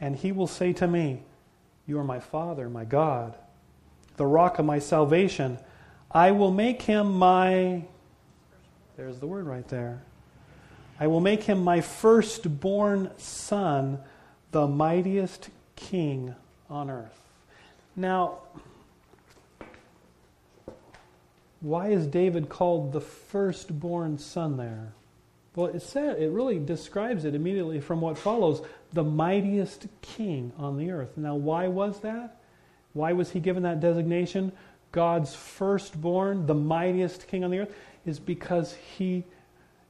And 0.00 0.16
he 0.16 0.32
will 0.32 0.48
say 0.48 0.74
to 0.74 0.86
me, 0.86 1.22
You 1.86 1.98
are 1.98 2.04
my 2.04 2.20
Father, 2.20 2.68
my 2.68 2.84
God, 2.84 3.36
the 4.16 4.26
rock 4.26 4.58
of 4.58 4.66
my 4.66 4.80
salvation. 4.80 5.58
I 6.10 6.32
will 6.32 6.50
make 6.50 6.82
him 6.82 7.12
my, 7.12 7.84
there's 8.96 9.18
the 9.18 9.26
word 9.26 9.46
right 9.46 9.66
there. 9.68 10.00
I 10.98 11.06
will 11.06 11.20
make 11.20 11.42
him 11.42 11.62
my 11.62 11.82
firstborn 11.82 13.10
son, 13.18 13.98
the 14.50 14.66
mightiest 14.66 15.50
king 15.76 16.34
on 16.70 16.88
earth. 16.88 17.20
Now, 17.94 18.38
why 21.60 21.88
is 21.88 22.06
David 22.06 22.48
called 22.48 22.92
the 22.92 23.00
firstborn 23.00 24.18
son 24.18 24.56
there? 24.56 24.92
Well, 25.54 25.68
it 25.68 25.82
said 25.82 26.18
it 26.18 26.30
really 26.30 26.58
describes 26.58 27.24
it 27.24 27.34
immediately 27.34 27.80
from 27.80 28.00
what 28.00 28.18
follows, 28.18 28.62
the 28.92 29.04
mightiest 29.04 29.86
king 30.00 30.52
on 30.58 30.78
the 30.78 30.90
earth. 30.90 31.16
Now, 31.16 31.34
why 31.34 31.68
was 31.68 32.00
that? 32.00 32.40
Why 32.92 33.12
was 33.12 33.30
he 33.30 33.40
given 33.40 33.62
that 33.64 33.80
designation? 33.80 34.52
God's 34.92 35.34
firstborn, 35.34 36.46
the 36.46 36.54
mightiest 36.54 37.26
king 37.26 37.44
on 37.44 37.50
the 37.50 37.60
earth, 37.60 37.74
is 38.06 38.18
because 38.18 38.74
he 38.96 39.24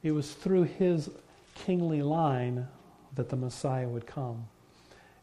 it 0.03 0.11
was 0.11 0.33
through 0.33 0.63
his 0.63 1.09
kingly 1.55 2.01
line 2.01 2.67
that 3.15 3.29
the 3.29 3.35
Messiah 3.35 3.87
would 3.87 4.05
come. 4.05 4.47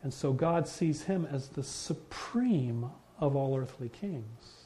And 0.02 0.12
so 0.12 0.32
God 0.32 0.66
sees 0.66 1.02
him 1.02 1.26
as 1.30 1.48
the 1.48 1.62
supreme 1.62 2.90
of 3.20 3.36
all 3.36 3.56
earthly 3.56 3.88
kings 3.88 4.64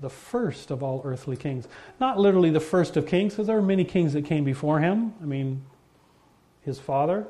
the 0.00 0.10
first 0.10 0.70
of 0.70 0.82
all 0.82 1.00
earthly 1.04 1.36
kings. 1.36 1.66
Not 2.00 2.18
literally 2.18 2.50
the 2.50 2.60
first 2.60 2.96
of 2.96 3.06
kings, 3.06 3.32
because 3.32 3.46
there 3.46 3.56
are 3.56 3.62
many 3.62 3.84
kings 3.84 4.12
that 4.12 4.24
came 4.24 4.44
before 4.44 4.80
him. 4.80 5.14
I 5.22 5.24
mean, 5.24 5.64
his 6.62 6.78
father. 6.78 7.26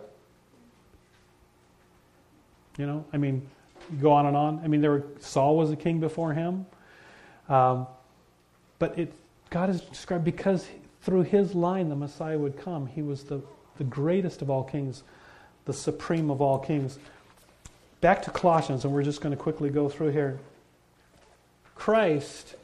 You 2.76 2.86
know, 2.86 3.04
I 3.12 3.16
mean, 3.18 3.48
go 4.00 4.12
on 4.12 4.26
and 4.26 4.36
on. 4.36 4.60
I 4.64 4.68
mean, 4.68 4.80
there 4.80 4.90
were, 4.90 5.04
Saul 5.20 5.56
was 5.56 5.70
a 5.70 5.76
king 5.76 6.00
before 6.00 6.34
him. 6.34 6.66
Um, 7.48 7.86
but 8.78 8.98
it, 8.98 9.12
God 9.50 9.70
is 9.70 9.80
described 9.80 10.24
because 10.24 10.66
through 11.02 11.22
his 11.22 11.54
line 11.54 11.88
the 11.88 11.96
Messiah 11.96 12.38
would 12.38 12.58
come. 12.58 12.86
He 12.86 13.02
was 13.02 13.24
the, 13.24 13.40
the 13.78 13.84
greatest 13.84 14.42
of 14.42 14.50
all 14.50 14.64
kings, 14.64 15.02
the 15.64 15.72
supreme 15.72 16.30
of 16.30 16.40
all 16.40 16.58
kings. 16.58 16.98
Back 18.00 18.22
to 18.22 18.30
Colossians, 18.30 18.84
and 18.84 18.92
we're 18.92 19.02
just 19.02 19.20
going 19.20 19.34
to 19.34 19.40
quickly 19.40 19.70
go 19.70 19.88
through 19.88 20.10
here. 20.10 20.38
Christ 21.74 22.56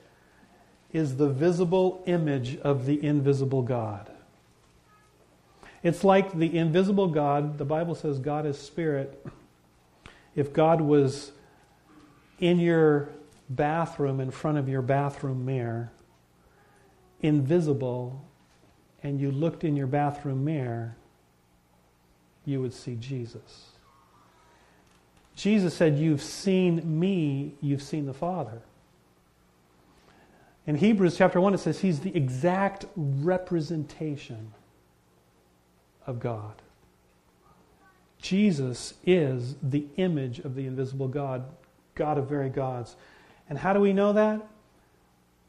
is 0.92 1.16
the 1.16 1.28
visible 1.28 2.02
image 2.06 2.58
of 2.58 2.86
the 2.86 3.02
invisible 3.04 3.62
God. 3.62 4.10
It's 5.82 6.04
like 6.04 6.32
the 6.32 6.56
invisible 6.56 7.08
God, 7.08 7.58
the 7.58 7.64
Bible 7.64 7.94
says 7.94 8.18
God 8.18 8.46
is 8.46 8.58
spirit. 8.58 9.24
If 10.36 10.52
God 10.52 10.80
was 10.80 11.32
in 12.38 12.58
your 12.58 13.08
bathroom, 13.48 14.20
in 14.20 14.30
front 14.30 14.58
of 14.58 14.68
your 14.68 14.82
bathroom 14.82 15.44
mirror, 15.44 15.90
invisible, 17.22 18.24
and 19.02 19.20
you 19.20 19.30
looked 19.30 19.64
in 19.64 19.76
your 19.76 19.86
bathroom 19.86 20.44
mirror, 20.44 20.96
you 22.44 22.60
would 22.60 22.74
see 22.74 22.96
Jesus. 22.96 23.70
Jesus 25.34 25.74
said, 25.74 25.98
You've 25.98 26.22
seen 26.22 27.00
me, 27.00 27.54
you've 27.60 27.82
seen 27.82 28.06
the 28.06 28.14
Father. 28.14 28.62
In 30.66 30.76
Hebrews 30.76 31.16
chapter 31.16 31.40
1, 31.40 31.54
it 31.54 31.58
says 31.58 31.80
he's 31.80 32.00
the 32.00 32.14
exact 32.16 32.86
representation 32.96 34.52
of 36.06 36.20
God. 36.20 36.62
Jesus 38.20 38.94
is 39.04 39.56
the 39.60 39.86
image 39.96 40.38
of 40.38 40.54
the 40.54 40.66
invisible 40.66 41.08
God, 41.08 41.44
God 41.96 42.16
of 42.16 42.28
very 42.28 42.48
gods. 42.48 42.94
And 43.48 43.58
how 43.58 43.72
do 43.72 43.80
we 43.80 43.92
know 43.92 44.12
that? 44.12 44.40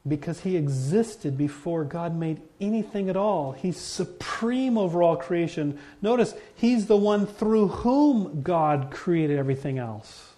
Because 0.06 0.40
he 0.40 0.56
existed 0.56 1.38
before 1.38 1.84
God 1.84 2.14
made 2.14 2.42
anything 2.60 3.08
at 3.08 3.16
all. 3.16 3.52
He's 3.52 3.78
supreme 3.78 4.76
over 4.76 5.02
all 5.02 5.16
creation. 5.16 5.78
Notice, 6.02 6.34
he's 6.54 6.86
the 6.86 6.96
one 6.96 7.26
through 7.26 7.68
whom 7.68 8.42
God 8.42 8.90
created 8.90 9.38
everything 9.38 9.78
else. 9.78 10.34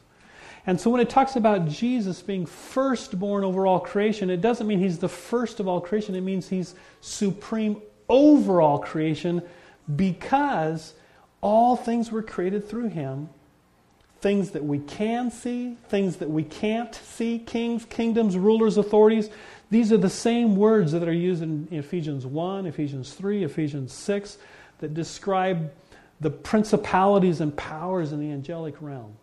And 0.69 0.81
so 0.81 0.91
when 0.91 1.01
it 1.01 1.09
talks 1.09 1.37
about 1.37 1.69
Jesus 1.69 2.23
being 2.23 2.45
firstborn 2.45 3.45
over 3.45 3.67
all 3.67 3.79
creation, 3.79 4.31
it 4.31 4.41
doesn't 4.41 4.67
mean 4.67 4.81
he's 4.81 4.99
the 4.99 5.09
first 5.09 5.61
of 5.61 5.69
all 5.69 5.81
creation. 5.81 6.15
It 6.17 6.23
means 6.23 6.49
he's 6.49 6.75
supreme 7.01 7.81
over 8.09 8.61
all 8.61 8.81
creation 8.81 9.43
because 9.95 10.95
all 11.41 11.77
things 11.77 12.11
were 12.11 12.23
created 12.23 12.69
through 12.69 12.89
him. 12.89 13.29
Things 14.21 14.51
that 14.53 14.65
we 14.65 14.81
can 14.81 15.31
see, 15.31 15.77
things 15.89 16.17
that 16.17 16.31
we 16.31 16.43
can't 16.43 16.93
see, 16.95 17.39
kings, 17.39 17.85
kingdoms, 17.85 18.37
rulers, 18.37 18.77
authorities. 18.77 19.31
These 19.71 19.93
are 19.93 19.97
the 19.97 20.11
same 20.11 20.57
words 20.57 20.93
that 20.93 21.09
are 21.09 21.13
used 21.13 21.43
in 21.43 21.69
Ephesians 21.71 22.25
1, 22.25 22.67
Ephesians 22.67 23.13
3, 23.13 23.45
Ephesians 23.45 23.93
6 23.93 24.39
that 24.79 24.95
describe 24.95 25.73
the 26.21 26.31
principalities 26.31 27.41
and 27.41 27.57
powers 27.57 28.13
in 28.13 28.21
the 28.21 28.31
angelic 28.31 28.81
realm. 28.81 29.17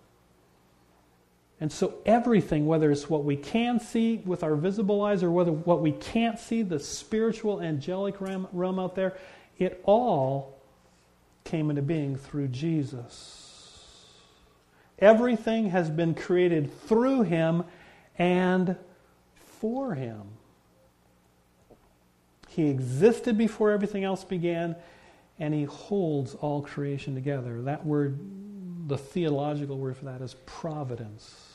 And 1.62 1.72
so 1.72 1.96
everything, 2.06 2.66
whether 2.66 2.92
it's 2.92 3.10
what 3.10 3.24
we 3.24 3.38
can 3.38 3.80
see 3.80 4.18
with 4.26 4.44
our 4.44 4.56
visible 4.56 5.02
eyes 5.02 5.24
or 5.24 5.32
whether 5.32 5.52
what 5.52 5.82
we 5.82 5.94
can't 5.94 6.38
see, 6.38 6.62
the 6.62 6.80
spiritual 6.80 7.62
angelic 7.62 8.20
realm, 8.20 8.48
realm 8.52 8.80
out 8.80 8.96
there, 8.96 9.16
it 9.58 9.82
all 9.86 10.60
came 11.46 11.70
into 11.70 11.82
being 11.82 12.18
through 12.18 12.50
Jesus. 12.50 14.10
Everything 15.00 15.70
has 15.70 15.90
been 15.90 16.14
created 16.14 16.70
through 16.88 17.22
him 17.24 17.64
and 18.18 18.76
for 19.60 19.96
him. 19.96 20.22
He 22.56 22.70
existed 22.70 23.36
before 23.36 23.72
everything 23.72 24.04
else 24.04 24.24
began, 24.24 24.76
and 25.40 25.56
he 25.56 25.64
holds 25.64 26.36
all 26.36 26.62
creation 26.62 27.16
together. 27.16 27.64
That 27.64 27.84
word, 27.84 28.20
the 28.88 28.98
theological 28.98 29.80
word 29.80 29.98
for 29.98 30.06
that 30.06 30.22
is 30.22 30.36
providence. 30.46 31.50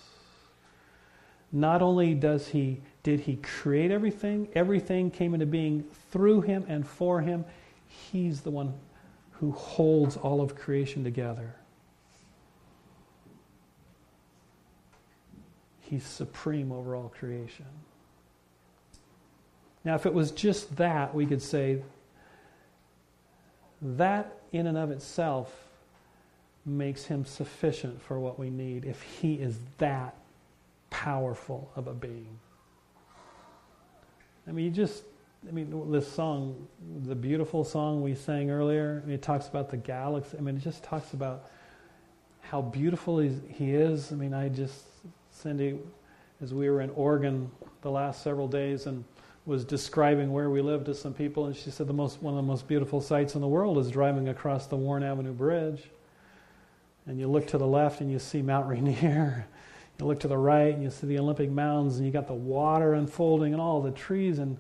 Not 1.53 1.83
only 1.83 2.15
does 2.15 2.49
he 2.49 2.81
did 3.05 3.21
he 3.21 3.37
create 3.37 3.93
everything, 3.93 4.49
everything 4.57 5.11
came 5.13 5.35
into 5.35 5.47
being 5.47 5.85
through 6.11 6.41
him 6.41 6.65
and 6.67 6.85
for 6.87 7.21
him. 7.21 7.45
He's 7.87 8.41
the 8.41 8.51
one 8.51 8.75
who 9.31 9.53
holds 9.53 10.17
all 10.17 10.41
of 10.41 10.57
creation 10.57 11.05
together. 11.05 11.55
He's 15.81 16.05
supreme 16.05 16.73
over 16.73 16.97
all 16.97 17.09
creation. 17.09 17.67
Now, 19.89 19.95
if 19.95 20.05
it 20.05 20.13
was 20.13 20.33
just 20.33 20.77
that, 20.77 21.15
we 21.15 21.25
could 21.25 21.41
say 21.41 21.81
that 23.81 24.37
in 24.53 24.67
and 24.67 24.77
of 24.77 24.91
itself 24.91 25.51
makes 26.67 27.07
him 27.07 27.25
sufficient 27.25 28.03
for 28.03 28.21
what 28.21 28.39
we 28.39 28.51
need 28.51 28.85
if 28.85 29.01
he 29.01 29.37
is 29.37 29.59
that 29.79 30.15
powerful 30.91 31.71
of 31.75 31.87
a 31.87 31.95
being. 31.95 32.39
I 34.47 34.53
mean, 34.53 34.67
you 34.67 34.71
just, 34.71 35.05
I 35.49 35.53
mean, 35.53 35.91
this 35.91 36.07
song, 36.07 36.69
the 37.07 37.15
beautiful 37.15 37.65
song 37.65 38.03
we 38.03 38.15
sang 38.15 38.51
earlier, 38.51 39.01
I 39.03 39.07
mean, 39.07 39.15
it 39.15 39.23
talks 39.23 39.49
about 39.49 39.71
the 39.71 39.79
galaxy. 39.79 40.37
I 40.37 40.43
mean, 40.43 40.59
it 40.59 40.63
just 40.63 40.83
talks 40.83 41.15
about 41.15 41.47
how 42.43 42.61
beautiful 42.61 43.21
he 43.21 43.73
is. 43.73 44.13
I 44.13 44.17
mean, 44.17 44.35
I 44.35 44.51
just, 44.51 44.85
Cindy, 45.31 45.79
as 46.43 46.53
we 46.53 46.69
were 46.69 46.83
in 46.83 46.91
Oregon 46.91 47.51
the 47.81 47.91
last 47.91 48.23
several 48.23 48.49
days 48.49 48.85
and 48.85 49.03
was 49.49 49.65
describing 49.65 50.31
where 50.31 50.51
we 50.51 50.61
lived 50.61 50.85
to 50.85 50.95
some 50.95 51.15
people, 51.15 51.47
and 51.47 51.57
she 51.57 51.71
said 51.71 51.87
the 51.87 51.93
most, 51.95 52.23
one 52.23 52.35
of 52.35 52.37
the 52.37 52.47
most 52.47 52.69
beautiful 52.69 53.01
sights 53.01 53.35
in 53.35 53.41
the 53.41 53.49
world 53.49 53.79
is 53.79 53.91
driving 53.91 54.29
across 54.29 54.67
the 54.67 54.77
Warren 54.77 55.03
Avenue 55.03 55.33
Bridge. 55.33 55.85
And 57.07 57.19
you 57.19 57.29
look 57.29 57.47
to 57.49 57.59
the 57.59 57.67
left 57.67 58.03
and 58.03 58.13
you 58.13 58.19
see 58.19 58.43
Mount 58.43 58.69
Rainier. 58.69 59.47
You 59.99 60.07
look 60.07 60.21
to 60.21 60.29
the 60.29 60.39
right 60.39 60.73
and 60.73 60.81
you 60.81 60.91
see 60.91 61.09
the 61.09 61.19
Olympic 61.19 61.51
Mountains, 61.51 61.97
and 61.97 62.07
you 62.07 62.13
got 62.13 62.29
the 62.29 62.33
water 62.33 62.95
unfolding 62.95 63.53
and 63.53 63.61
all 63.61 63.83
the 63.83 63.91
trees. 63.91 64.39
And 64.39 64.57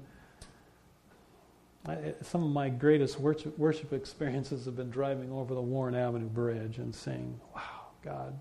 I, 1.86 2.14
some 2.22 2.42
of 2.42 2.50
my 2.50 2.68
greatest 2.68 3.20
worship, 3.20 3.56
worship 3.56 3.92
experiences 3.92 4.64
have 4.64 4.74
been 4.74 4.90
driving 4.90 5.30
over 5.30 5.54
the 5.54 5.60
Warren 5.60 5.94
Avenue 5.94 6.26
Bridge 6.26 6.78
and 6.78 6.92
saying, 6.92 7.38
"Wow, 7.54 7.82
God." 8.02 8.36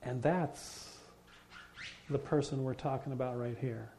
And 0.00 0.22
that's 0.22 0.96
the 2.08 2.18
person 2.18 2.64
we're 2.64 2.72
talking 2.72 3.12
about 3.12 3.38
right 3.38 3.58
here. 3.60 3.90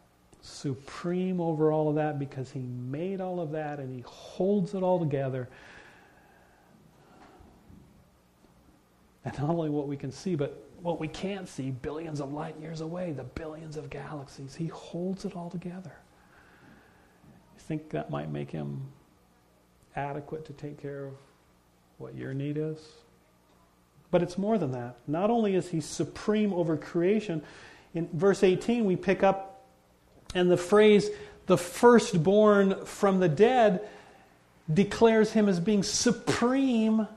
Supreme 0.48 1.42
over 1.42 1.72
all 1.72 1.90
of 1.90 1.96
that 1.96 2.18
because 2.18 2.50
he 2.50 2.60
made 2.60 3.20
all 3.20 3.40
of 3.40 3.52
that 3.52 3.80
and 3.80 3.94
he 3.94 4.02
holds 4.08 4.74
it 4.74 4.82
all 4.82 4.98
together. 4.98 5.50
And 9.26 9.38
not 9.40 9.50
only 9.50 9.70
what 9.70 9.88
we 9.88 9.98
can 9.98 10.12
see, 10.12 10.36
but 10.36 10.64
what 10.82 11.00
we 11.02 11.10
can't 11.10 11.50
see, 11.50 11.72
billions 11.72 12.22
of 12.22 12.32
light 12.32 12.56
years 12.62 12.80
away, 12.80 13.12
the 13.12 13.24
billions 13.24 13.76
of 13.76 13.90
galaxies. 13.90 14.56
He 14.56 14.68
holds 14.68 15.26
it 15.26 15.36
all 15.36 15.50
together. 15.50 15.92
You 17.56 17.60
think 17.60 17.90
that 17.90 18.10
might 18.10 18.32
make 18.32 18.50
him 18.50 18.82
adequate 19.96 20.46
to 20.46 20.54
take 20.54 20.82
care 20.82 21.08
of 21.08 21.14
what 21.98 22.16
your 22.16 22.34
need 22.34 22.58
is? 22.58 22.80
But 24.12 24.24
it's 24.24 24.38
more 24.38 24.58
than 24.58 24.72
that. 24.72 24.96
Not 25.08 25.30
only 25.30 25.56
is 25.56 25.68
he 25.70 25.82
supreme 25.82 26.54
over 26.54 26.78
creation, 26.78 27.44
in 27.94 28.08
verse 28.14 28.44
18 28.44 28.86
we 28.86 28.96
pick 28.96 29.24
up 29.24 29.57
and 30.36 30.50
the 30.52 30.58
phrase, 30.58 31.10
the 31.46 31.58
firstborn 31.58 32.86
from 32.86 33.20
the 33.20 33.30
dead, 33.30 33.88
declares 34.74 35.32
him 35.32 35.48
as 35.48 35.60
being 35.60 35.84
supreme 35.84 37.08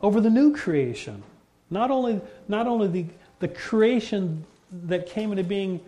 over 0.00 0.20
the 0.20 0.30
new 0.30 0.54
creation. 0.54 1.22
Not 1.70 1.90
only, 1.90 2.20
not 2.46 2.66
only 2.66 2.88
the, 2.88 3.06
the 3.40 3.48
creation 3.48 4.44
that 4.84 5.06
came 5.06 5.30
into 5.30 5.44
being 5.44 5.80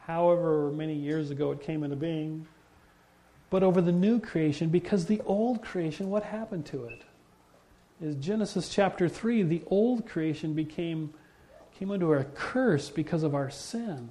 however 0.00 0.70
many 0.72 0.94
years 0.94 1.30
ago 1.30 1.52
it 1.52 1.60
came 1.62 1.84
into 1.84 1.96
being, 1.96 2.46
but 3.50 3.62
over 3.62 3.80
the 3.80 3.92
new 3.92 4.18
creation 4.18 4.68
because 4.68 5.06
the 5.06 5.20
old 5.26 5.62
creation, 5.62 6.10
what 6.10 6.22
happened 6.22 6.66
to 6.66 6.84
it? 6.84 7.02
Is 8.00 8.16
Genesis 8.16 8.68
chapter 8.68 9.08
3, 9.08 9.44
the 9.44 9.62
old 9.68 10.06
creation 10.06 10.54
became 10.54 11.14
came 11.78 11.90
under 11.90 12.18
a 12.18 12.24
curse 12.24 12.90
because 12.90 13.22
of 13.22 13.34
our 13.34 13.50
sin, 13.50 14.10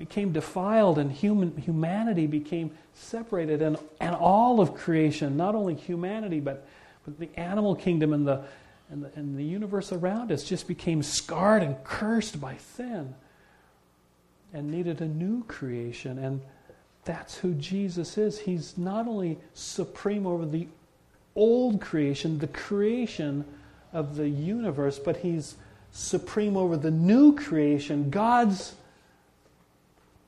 became 0.00 0.32
defiled, 0.32 0.98
and 0.98 1.12
human, 1.12 1.54
humanity 1.58 2.26
became 2.26 2.70
separated. 2.94 3.60
And, 3.60 3.76
and 4.00 4.16
all 4.16 4.58
of 4.58 4.74
creation, 4.74 5.36
not 5.36 5.54
only 5.54 5.74
humanity, 5.74 6.40
but, 6.40 6.66
but 7.04 7.18
the 7.18 7.28
animal 7.38 7.76
kingdom 7.76 8.14
and 8.14 8.26
the, 8.26 8.42
and 8.90 9.04
the, 9.04 9.10
and 9.14 9.36
the 9.36 9.44
universe 9.44 9.92
around 9.92 10.32
us 10.32 10.42
just 10.42 10.66
became 10.66 11.02
scarred 11.02 11.62
and 11.62 11.76
cursed 11.84 12.40
by 12.40 12.56
sin 12.56 13.14
and 14.54 14.70
needed 14.70 15.02
a 15.02 15.06
new 15.06 15.44
creation. 15.44 16.18
And 16.18 16.40
that's 17.04 17.36
who 17.36 17.52
Jesus 17.52 18.16
is. 18.16 18.38
He's 18.38 18.78
not 18.78 19.06
only 19.06 19.36
supreme 19.52 20.26
over 20.26 20.46
the 20.46 20.66
old 21.36 21.82
creation, 21.82 22.38
the 22.38 22.48
creation 22.48 23.44
of 23.92 24.16
the 24.16 24.30
universe, 24.30 24.98
but 24.98 25.18
he's 25.18 25.56
supreme 25.92 26.56
over 26.56 26.78
the 26.78 26.90
new 26.90 27.34
creation, 27.36 28.08
God's 28.08 28.76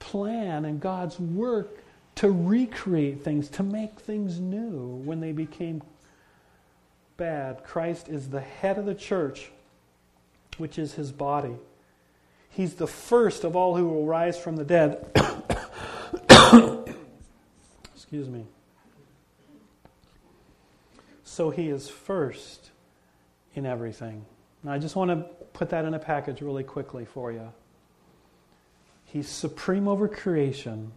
plan 0.03 0.65
and 0.65 0.81
God's 0.81 1.19
work 1.19 1.79
to 2.17 2.31
recreate 2.31 3.23
things, 3.23 3.49
to 3.51 3.63
make 3.63 4.01
things 4.01 4.41
new 4.41 5.01
when 5.05 5.21
they 5.21 5.33
became 5.33 5.83
bad. 7.17 7.63
Christ 7.65 8.09
is 8.09 8.29
the 8.29 8.41
head 8.41 8.79
of 8.79 8.85
the 8.85 8.95
church, 8.95 9.51
which 10.59 10.79
is 10.79 10.95
his 10.95 11.13
body. 11.13 11.55
He's 12.51 12.75
the 12.75 12.87
first 12.87 13.45
of 13.45 13.55
all 13.57 13.77
who 13.77 13.89
will 13.89 14.05
rise 14.05 14.37
from 14.39 14.57
the 14.57 14.65
dead. 14.65 15.07
Excuse 17.95 18.29
me. 18.29 18.45
So 21.25 21.51
he 21.51 21.69
is 21.69 21.89
first 21.89 22.71
in 23.55 23.65
everything. 23.65 24.27
Now, 24.65 24.73
I 24.73 24.79
just 24.79 24.97
want 24.97 25.11
to 25.11 25.17
put 25.55 25.71
that 25.71 25.85
in 25.85 25.95
a 25.95 25.99
package 25.99 26.43
really 26.43 26.65
quickly 26.65 27.05
for 27.05 27.33
you. 27.33 27.53
He's 29.13 29.29
supreme 29.29 29.89
over 29.89 30.09
creation, 30.09 30.91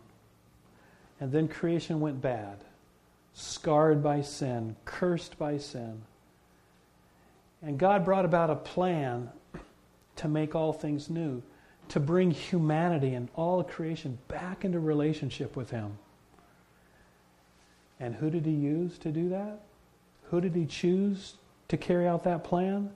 and 1.19 1.33
then 1.33 1.49
creation 1.49 1.99
went 1.99 2.21
bad, 2.21 2.59
scarred 3.33 4.01
by 4.01 4.21
sin, 4.21 4.77
cursed 4.85 5.37
by 5.37 5.57
sin. 5.57 6.01
And 7.61 7.77
God 7.77 8.05
brought 8.05 8.23
about 8.23 8.49
a 8.49 8.55
plan 8.55 9.31
to 10.15 10.29
make 10.29 10.55
all 10.55 10.71
things 10.71 11.09
new, 11.09 11.43
to 11.89 11.99
bring 11.99 12.31
humanity 12.31 13.15
and 13.15 13.27
all 13.35 13.61
creation 13.65 14.17
back 14.29 14.63
into 14.63 14.79
relationship 14.79 15.57
with 15.57 15.71
Him. 15.71 15.97
And 17.99 18.15
who 18.15 18.29
did 18.29 18.45
He 18.45 18.53
use 18.53 18.97
to 18.99 19.11
do 19.11 19.27
that? 19.27 19.59
Who 20.29 20.39
did 20.39 20.55
He 20.55 20.65
choose 20.65 21.33
to 21.67 21.75
carry 21.75 22.07
out 22.07 22.23
that 22.23 22.45
plan? 22.45 22.91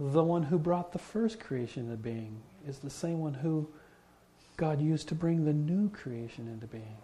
the 0.00 0.24
one 0.24 0.44
who 0.44 0.58
brought 0.58 0.92
the 0.92 0.98
first 0.98 1.38
creation 1.38 1.84
into 1.84 1.96
being 1.96 2.40
is 2.66 2.78
the 2.78 2.90
same 2.90 3.20
one 3.20 3.34
who 3.34 3.68
God 4.56 4.80
used 4.80 5.08
to 5.08 5.14
bring 5.14 5.44
the 5.44 5.52
new 5.52 5.88
creation 5.90 6.48
into 6.48 6.66
being. 6.66 6.98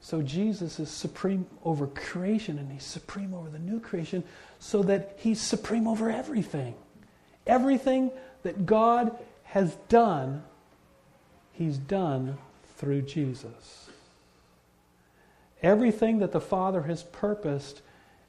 So 0.00 0.22
Jesus 0.22 0.80
is 0.80 0.90
supreme 0.90 1.46
over 1.64 1.86
creation 1.86 2.58
and 2.58 2.70
he's 2.72 2.84
supreme 2.84 3.34
over 3.34 3.50
the 3.50 3.58
new 3.58 3.80
creation 3.80 4.24
so 4.58 4.82
that 4.84 5.16
he's 5.18 5.40
supreme 5.40 5.86
over 5.86 6.10
everything. 6.10 6.74
Everything 7.46 8.10
that 8.42 8.64
God 8.66 9.16
has 9.44 9.74
done, 9.88 10.42
he's 11.52 11.76
done 11.76 12.38
through 12.76 13.02
Jesus. 13.02 13.88
Everything 15.62 16.18
that 16.20 16.32
the 16.32 16.40
Father 16.40 16.82
has 16.82 17.02
purposed, 17.02 17.82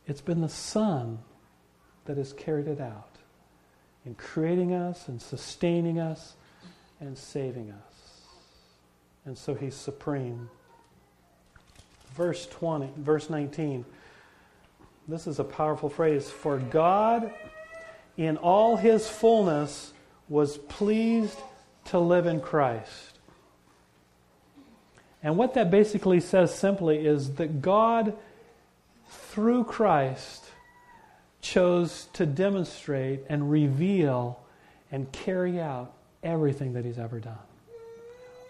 it's 0.06 0.22
been 0.22 0.42
the 0.42 0.50
Son 0.50 1.20
that 2.06 2.18
has 2.18 2.34
carried 2.34 2.68
it 2.68 2.82
out 2.82 3.11
in 4.06 4.16
creating 4.16 4.74
us 4.74 5.08
and 5.08 5.22
sustaining 5.22 6.00
us 6.00 6.36
and 7.00 7.18
saving 7.18 7.72
us. 7.72 8.22
And 9.26 9.38
so 9.38 9.54
he's 9.54 9.76
supreme. 9.76 10.50
Verse 12.16 12.48
20, 12.48 12.90
verse 12.98 13.30
19. 13.30 13.86
This 15.08 15.28
is 15.28 15.40
a 15.40 15.44
powerful 15.44 15.90
phrase. 15.90 16.30
For 16.30 16.58
God 16.58 17.34
in 18.18 18.38
all 18.38 18.78
his 18.78 19.08
fullness 19.08 19.94
was 20.30 20.58
pleased 20.58 21.38
to 21.86 22.00
live 22.00 22.26
in 22.26 22.40
Christ. 22.40 23.20
And 25.24 25.38
what 25.38 25.54
that 25.54 25.70
basically 25.70 26.20
says 26.20 26.54
simply 26.54 27.06
is 27.06 27.36
that 27.36 27.62
God, 27.62 28.18
through 29.08 29.66
Christ, 29.66 30.41
chose 31.42 32.08
to 32.14 32.26
demonstrate 32.26 33.22
and 33.30 33.50
reveal 33.50 34.40
and 34.92 35.12
carry 35.12 35.60
out 35.60 35.94
everything 36.24 36.74
that 36.74 36.86
he's 36.86 37.00
ever 37.00 37.20
done. 37.20 37.38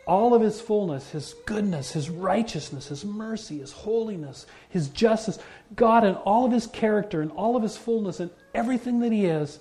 All 0.08 0.34
of 0.34 0.41
his 0.41 0.60
fullness, 0.60 1.12
his 1.12 1.36
goodness, 1.45 1.91
his 1.91 2.10
righteousness, 2.10 2.88
his 2.88 3.06
mercy, 3.06 3.60
his 3.60 3.71
holiness, 3.71 4.45
his 4.69 4.89
justice, 4.89 5.39
God 5.75 6.04
and 6.04 6.17
all 6.17 6.45
of 6.45 6.51
his 6.51 6.67
character 6.67 7.21
and 7.21 7.32
all 7.32 7.56
of 7.56 7.63
his 7.63 7.77
fullness 7.77 8.19
and 8.19 8.32
everything 8.54 8.99
that 9.01 9.12
he 9.12 9.25
is, 9.25 9.60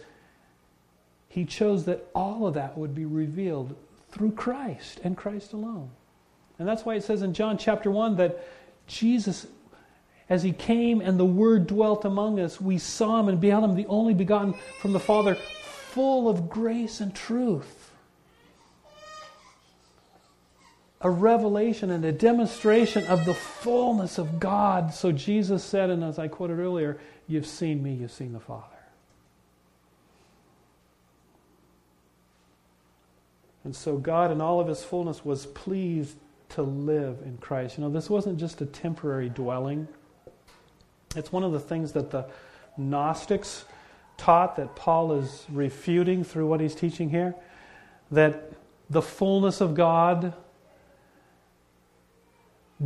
he 1.29 1.45
chose 1.45 1.85
that 1.85 2.09
all 2.15 2.47
of 2.47 2.55
that 2.55 2.77
would 2.77 2.95
be 2.95 3.05
revealed 3.05 3.77
through 4.11 4.33
Christ 4.33 5.01
and 5.05 5.17
Christ 5.17 5.53
alone. 5.53 5.91
And 6.59 6.67
that's 6.67 6.85
why 6.85 6.95
it 6.95 7.05
says 7.05 7.23
in 7.23 7.33
John 7.33 7.57
chapter 7.57 7.91
1 7.91 8.17
that 8.17 8.45
Jesus, 8.87 9.47
as 10.31 10.43
he 10.43 10.53
came 10.53 11.03
and 11.03 11.21
the 11.21 11.25
Word 11.27 11.67
dwelt 11.67 12.07
among 12.07 12.41
us, 12.41 12.61
we 12.61 12.79
saw 12.79 13.21
him 13.21 13.29
and 13.29 13.41
beheld 13.41 13.65
him, 13.65 13.75
the 13.75 13.87
only 13.87 14.15
begotten 14.15 14.55
from 14.81 14.95
the 14.95 15.01
Father, 15.01 15.35
full 15.35 16.29
of 16.29 16.49
grace 16.49 17.01
and 17.01 17.15
truth. 17.15 17.91
A 21.03 21.11
revelation 21.11 21.91
and 21.91 22.05
a 22.05 22.13
demonstration 22.13 23.05
of 23.07 23.25
the 23.25 23.35
fullness 23.35 24.19
of 24.19 24.39
God. 24.39 24.95
So 24.95 25.13
Jesus 25.13 25.65
said, 25.65 25.91
and 25.91 26.05
as 26.05 26.19
I 26.19 26.29
quoted 26.29 26.59
earlier, 26.59 26.99
You've 27.31 27.47
seen 27.47 27.81
me, 27.81 27.95
you've 27.95 28.11
seen 28.11 28.33
the 28.33 28.41
Father. 28.41 28.65
And 33.63 33.77
so 33.77 33.99
God, 33.99 34.33
in 34.33 34.41
all 34.41 34.59
of 34.59 34.67
his 34.67 34.83
fullness, 34.83 35.25
was 35.25 35.47
pleased 35.47 36.17
to 36.51 36.63
live 36.63 37.19
in 37.25 37.39
Christ. 37.39 37.79
You 37.79 37.85
know, 37.85 37.91
this 37.91 38.11
wasn't 38.11 38.41
just 38.41 38.61
a 38.61 38.67
temporary 38.67 39.29
dwelling. 39.29 39.87
It's 41.17 41.33
one 41.33 41.43
of 41.43 41.53
the 41.53 41.61
things 41.61 41.93
that 41.93 42.11
the 42.11 42.27
Gnostics 42.77 43.65
taught 44.17 44.57
that 44.57 44.77
Paul 44.77 45.15
is 45.15 45.47
refuting 45.51 46.23
through 46.23 46.47
what 46.47 46.61
he's 46.61 46.75
teaching 46.75 47.11
here 47.11 47.35
that 48.11 48.53
the 48.89 49.03
fullness 49.03 49.61
of 49.61 49.75
God 49.75 50.35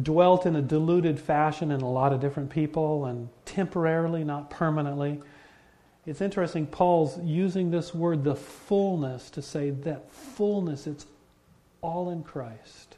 dwelt 0.03 0.45
in 0.47 0.57
a 0.57 0.63
diluted 0.63 1.19
fashion 1.19 1.71
in 1.71 1.81
a 1.81 1.91
lot 1.91 2.13
of 2.13 2.21
different 2.21 2.51
people 2.51 3.07
and 3.07 3.29
temporarily, 3.45 4.25
not 4.25 4.51
permanently. 4.51 5.21
It's 6.07 6.21
interesting, 6.21 6.67
Paul's 6.67 7.19
using 7.23 7.71
this 7.71 7.95
word, 7.95 8.25
the 8.25 8.35
fullness, 8.35 9.31
to 9.31 9.43
say 9.43 9.71
that 9.71 10.11
fullness, 10.11 10.87
it's 10.87 11.07
all 11.81 12.11
in 12.11 12.23
Christ. 12.23 12.97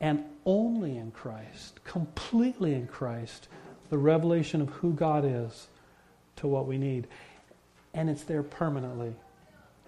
And 0.00 0.24
only 0.44 0.96
in 0.96 1.10
Christ, 1.10 1.82
completely 1.82 2.74
in 2.74 2.86
Christ, 2.86 3.48
the 3.90 3.98
revelation 3.98 4.60
of 4.60 4.68
who 4.68 4.92
God 4.92 5.24
is 5.24 5.68
to 6.36 6.46
what 6.46 6.66
we 6.66 6.78
need. 6.78 7.06
And 7.94 8.08
it's 8.08 8.24
there 8.24 8.42
permanently. 8.42 9.14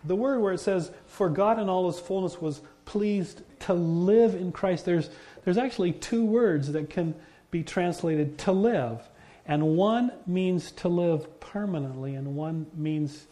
The 0.05 0.17
word 0.17 0.41
where 0.41 0.53
it 0.53 0.61
says, 0.61 0.91
For 1.07 1.29
God 1.29 1.59
in 1.59 1.69
all 1.69 1.91
his 1.91 2.01
fullness 2.01 2.41
was 2.41 2.61
pleased 2.85 3.43
to 3.61 3.75
live 3.75 4.35
in 4.35 4.53
Christ, 4.53 4.85
there's, 4.85 5.11
there's 5.45 5.59
actually 5.59 5.93
two 5.93 6.25
words 6.25 6.73
that 6.73 6.91
can 6.91 7.15
be 7.51 7.63
translated 7.63 8.39
to 8.39 8.53
live. 8.53 9.01
And 9.47 9.77
one 9.77 10.13
means 10.27 10.73
to 10.73 10.89
live 10.89 11.41
permanently, 11.41 12.15
and 12.15 12.37
one 12.37 12.67
means 12.75 13.27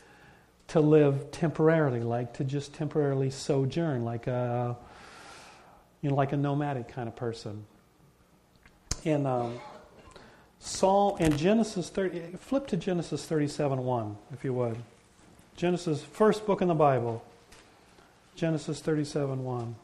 to 0.68 0.80
live 0.80 1.30
temporarily, 1.30 2.00
like 2.00 2.34
to 2.34 2.44
just 2.44 2.74
temporarily 2.74 3.30
sojourn, 3.30 4.04
like 4.04 4.26
a, 4.26 4.76
you 6.02 6.10
know, 6.10 6.16
like 6.16 6.32
a 6.32 6.36
nomadic 6.36 6.88
kind 6.88 7.08
of 7.08 7.16
person. 7.16 7.64
In 9.04 9.26
um, 9.26 9.58
Psalm, 10.60 11.16
in 11.18 11.36
Genesis 11.36 11.88
30, 11.88 12.36
flip 12.40 12.66
to 12.68 12.76
Genesis 12.76 13.24
37 13.24 13.84
1, 13.84 14.16
if 14.32 14.44
you 14.44 14.52
would. 14.52 14.76
Genesis, 15.56 16.02
first 16.02 16.46
book 16.46 16.62
in 16.62 16.68
the 16.68 16.74
Bible, 16.74 17.24
Genesis 18.34 18.80
37 18.80 19.44
1. 19.44 19.74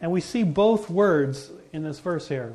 And 0.00 0.10
we 0.10 0.20
see 0.20 0.44
both 0.44 0.88
words 0.88 1.50
in 1.72 1.82
this 1.82 2.00
verse 2.00 2.28
here. 2.28 2.54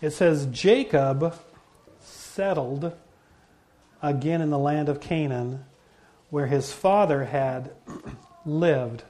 It 0.00 0.10
says, 0.10 0.46
Jacob 0.46 1.34
settled 2.00 2.92
again 4.02 4.40
in 4.40 4.50
the 4.50 4.58
land 4.58 4.88
of 4.88 5.00
Canaan 5.00 5.64
where 6.30 6.46
his 6.46 6.72
father 6.72 7.24
had 7.24 7.72
lived. 8.44 9.02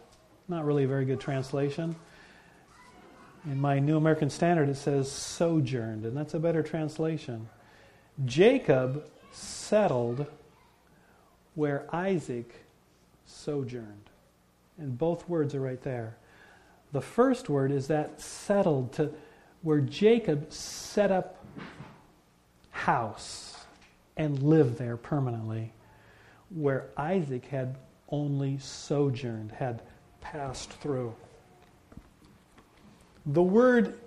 Not 0.48 0.64
really 0.64 0.84
a 0.84 0.88
very 0.88 1.04
good 1.04 1.20
translation. 1.20 1.96
In 3.44 3.60
my 3.60 3.78
New 3.78 3.96
American 3.96 4.30
Standard, 4.30 4.68
it 4.68 4.76
says 4.76 5.10
sojourned, 5.10 6.04
and 6.04 6.16
that's 6.16 6.34
a 6.34 6.40
better 6.40 6.62
translation. 6.62 7.48
Jacob 8.24 9.08
settled 9.30 10.26
where 11.54 11.86
Isaac 11.94 12.66
sojourned. 13.24 14.10
And 14.78 14.96
both 14.96 15.28
words 15.28 15.54
are 15.54 15.60
right 15.60 15.80
there. 15.82 16.16
The 16.92 17.00
first 17.00 17.48
word 17.48 17.72
is 17.72 17.88
that 17.88 18.20
settled 18.20 18.92
to 18.94 19.12
where 19.62 19.80
Jacob 19.80 20.52
set 20.52 21.10
up 21.10 21.44
house 22.70 23.64
and 24.16 24.42
lived 24.42 24.78
there 24.78 24.96
permanently, 24.96 25.72
where 26.50 26.86
Isaac 26.96 27.46
had 27.46 27.76
only 28.08 28.58
sojourned, 28.58 29.52
had 29.52 29.82
passed 30.20 30.70
through. 30.70 31.14
The 33.26 33.42
word 33.42 33.98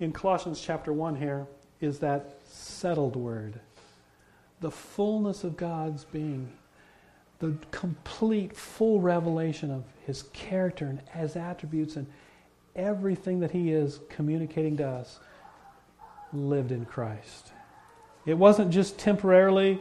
in 0.00 0.12
Colossians 0.12 0.60
chapter 0.60 0.92
1 0.92 1.16
here 1.16 1.46
is 1.80 1.98
that 2.00 2.40
settled 2.44 3.16
word 3.16 3.60
the 4.60 4.70
fullness 4.70 5.44
of 5.44 5.56
God's 5.56 6.04
being, 6.04 6.50
the 7.38 7.56
complete, 7.70 8.56
full 8.56 9.00
revelation 9.00 9.70
of 9.70 9.84
His 10.04 10.24
character 10.32 10.86
and 10.86 11.00
His 11.10 11.36
attributes 11.36 11.94
and 11.94 12.06
everything 12.74 13.38
that 13.40 13.52
He 13.52 13.70
is 13.70 14.00
communicating 14.08 14.76
to 14.78 14.88
us 14.88 15.20
lived 16.32 16.72
in 16.72 16.84
Christ. 16.84 17.52
It 18.26 18.34
wasn't 18.34 18.72
just 18.72 18.98
temporarily, 18.98 19.80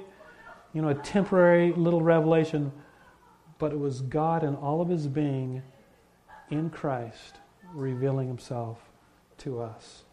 you 0.78 0.84
know, 0.84 0.90
a 0.90 0.94
temporary 0.94 1.74
little 1.74 2.04
revelation, 2.04 2.72
but 3.58 3.72
it 3.72 3.80
was 3.80 4.02
God 4.02 4.44
in 4.44 4.54
all 4.54 4.80
of 4.80 4.90
His 4.90 5.08
being 5.08 5.63
in 6.52 6.70
Christ 6.70 7.38
revealing 7.74 8.28
Himself 8.28 8.78
to 9.40 9.60
us. 9.60 10.04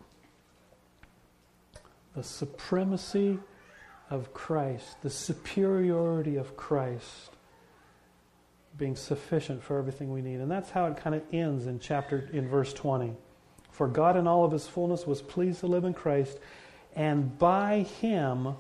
The 2.16 2.22
supremacy 2.22 3.38
of 4.09 4.33
Christ, 4.33 5.03
the 5.03 5.11
superiority 5.11 6.37
of 6.37 6.57
Christ 6.57 7.33
being 8.79 8.96
sufficient 8.96 9.62
for 9.62 9.77
everything 9.77 10.14
we 10.14 10.22
need. 10.22 10.40
And 10.40 10.50
that's 10.50 10.70
how 10.70 10.87
it 10.87 10.96
kind 10.96 11.14
of 11.14 11.22
ends 11.31 11.66
in 11.66 11.79
chapter 11.79 12.31
in 12.33 12.48
verse 12.48 12.72
20. 12.72 13.12
For 13.70 13.87
God 13.87 14.16
in 14.16 14.27
all 14.27 14.46
of 14.46 14.53
his 14.53 14.66
fullness 14.66 15.07
was 15.07 15.20
pleased 15.20 15.61
to 15.61 15.66
live 15.66 15.85
in 15.85 15.92
Christ, 15.92 16.38
and 16.96 17.38
by 17.38 17.81
him 17.81 18.55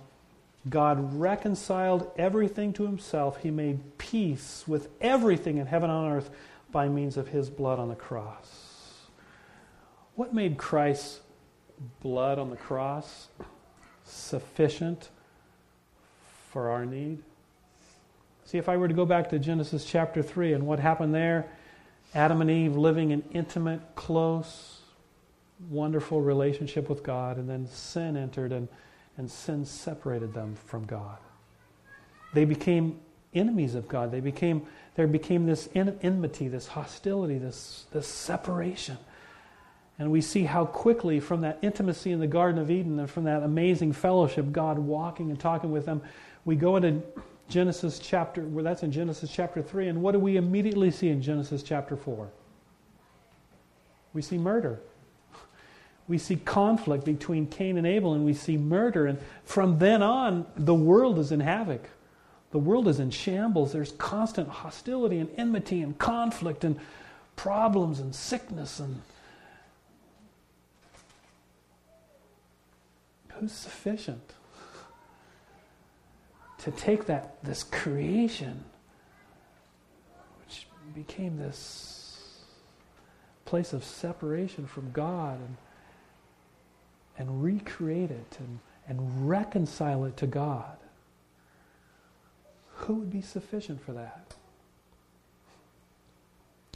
God 0.68 1.20
reconciled 1.20 2.10
everything 2.16 2.72
to 2.74 2.84
himself. 2.84 3.42
He 3.42 3.50
made 3.50 3.98
peace 3.98 4.64
with 4.66 4.88
everything 5.00 5.58
in 5.58 5.66
heaven 5.66 5.90
and 5.90 5.98
on 5.98 6.12
earth 6.12 6.30
by 6.72 6.88
means 6.88 7.16
of 7.16 7.28
his 7.28 7.50
blood 7.50 7.78
on 7.78 7.88
the 7.88 7.94
cross. 7.94 9.08
What 10.14 10.32
made 10.32 10.56
Christ's 10.56 11.20
blood 12.00 12.38
on 12.38 12.50
the 12.50 12.56
cross 12.56 13.28
sufficient 14.04 15.10
for 16.50 16.70
our 16.70 16.86
need. 16.86 17.22
See, 18.44 18.58
if 18.58 18.68
I 18.68 18.76
were 18.76 18.88
to 18.88 18.94
go 18.94 19.04
back 19.04 19.30
to 19.30 19.38
Genesis 19.38 19.84
chapter 19.84 20.22
3 20.22 20.52
and 20.52 20.66
what 20.66 20.78
happened 20.78 21.14
there, 21.14 21.46
Adam 22.14 22.40
and 22.40 22.50
Eve 22.50 22.76
living 22.76 23.10
in 23.10 23.24
intimate, 23.32 23.80
close, 23.96 24.80
wonderful 25.68 26.20
relationship 26.20 26.88
with 26.88 27.02
God, 27.02 27.38
and 27.38 27.48
then 27.48 27.66
sin 27.66 28.16
entered 28.16 28.52
and, 28.52 28.68
and 29.16 29.30
sin 29.30 29.64
separated 29.64 30.34
them 30.34 30.56
from 30.66 30.84
God. 30.84 31.18
They 32.32 32.44
became 32.44 33.00
enemies 33.34 33.74
of 33.74 33.88
God. 33.88 34.10
They 34.10 34.20
became, 34.20 34.66
there 34.96 35.06
became 35.06 35.46
this 35.46 35.68
enmity, 35.74 36.48
this 36.48 36.66
hostility, 36.66 37.38
this, 37.38 37.86
this 37.92 38.06
separation. 38.06 38.98
And 39.98 40.10
we 40.10 40.20
see 40.20 40.42
how 40.42 40.64
quickly, 40.64 41.20
from 41.20 41.42
that 41.42 41.58
intimacy 41.62 42.10
in 42.10 42.18
the 42.18 42.26
Garden 42.26 42.60
of 42.60 42.70
Eden 42.70 42.98
and 42.98 43.08
from 43.08 43.24
that 43.24 43.42
amazing 43.42 43.92
fellowship, 43.92 44.50
God 44.50 44.78
walking 44.78 45.30
and 45.30 45.38
talking 45.38 45.70
with 45.70 45.86
them, 45.86 46.02
we 46.44 46.56
go 46.56 46.76
into 46.76 47.00
Genesis 47.48 48.00
chapter, 48.00 48.42
well, 48.42 48.64
that's 48.64 48.82
in 48.82 48.90
Genesis 48.90 49.30
chapter 49.32 49.62
3. 49.62 49.88
And 49.88 50.02
what 50.02 50.12
do 50.12 50.18
we 50.18 50.36
immediately 50.36 50.90
see 50.90 51.10
in 51.10 51.22
Genesis 51.22 51.62
chapter 51.62 51.96
4? 51.96 52.28
We 54.12 54.22
see 54.22 54.38
murder. 54.38 54.80
We 56.06 56.18
see 56.18 56.36
conflict 56.36 57.04
between 57.04 57.46
Cain 57.46 57.78
and 57.78 57.86
Abel, 57.86 58.14
and 58.14 58.24
we 58.24 58.34
see 58.34 58.56
murder. 58.58 59.06
And 59.06 59.18
from 59.44 59.78
then 59.78 60.02
on, 60.02 60.46
the 60.56 60.74
world 60.74 61.18
is 61.18 61.32
in 61.32 61.40
havoc. 61.40 61.88
The 62.50 62.58
world 62.58 62.88
is 62.88 63.00
in 63.00 63.10
shambles. 63.10 63.72
There's 63.72 63.92
constant 63.92 64.48
hostility 64.48 65.18
and 65.18 65.30
enmity 65.36 65.80
and 65.80 65.98
conflict 65.98 66.62
and 66.62 66.78
problems 67.36 68.00
and 68.00 68.14
sickness 68.14 68.78
and 68.78 69.02
who's 73.32 73.52
sufficient 73.52 74.22
to 76.58 76.70
take 76.70 77.06
that 77.06 77.42
this 77.42 77.64
creation 77.64 78.64
which 80.40 80.66
became 80.94 81.36
this 81.36 82.44
place 83.44 83.72
of 83.72 83.84
separation 83.84 84.66
from 84.66 84.90
God 84.92 85.38
and 85.40 85.56
and 87.18 87.42
recreate 87.42 88.10
it 88.10 88.36
and, 88.38 88.58
and 88.88 89.28
reconcile 89.28 90.04
it 90.04 90.16
to 90.18 90.26
God 90.26 90.76
who 92.76 92.94
would 92.94 93.10
be 93.10 93.22
sufficient 93.22 93.80
for 93.80 93.92
that? 93.92 94.34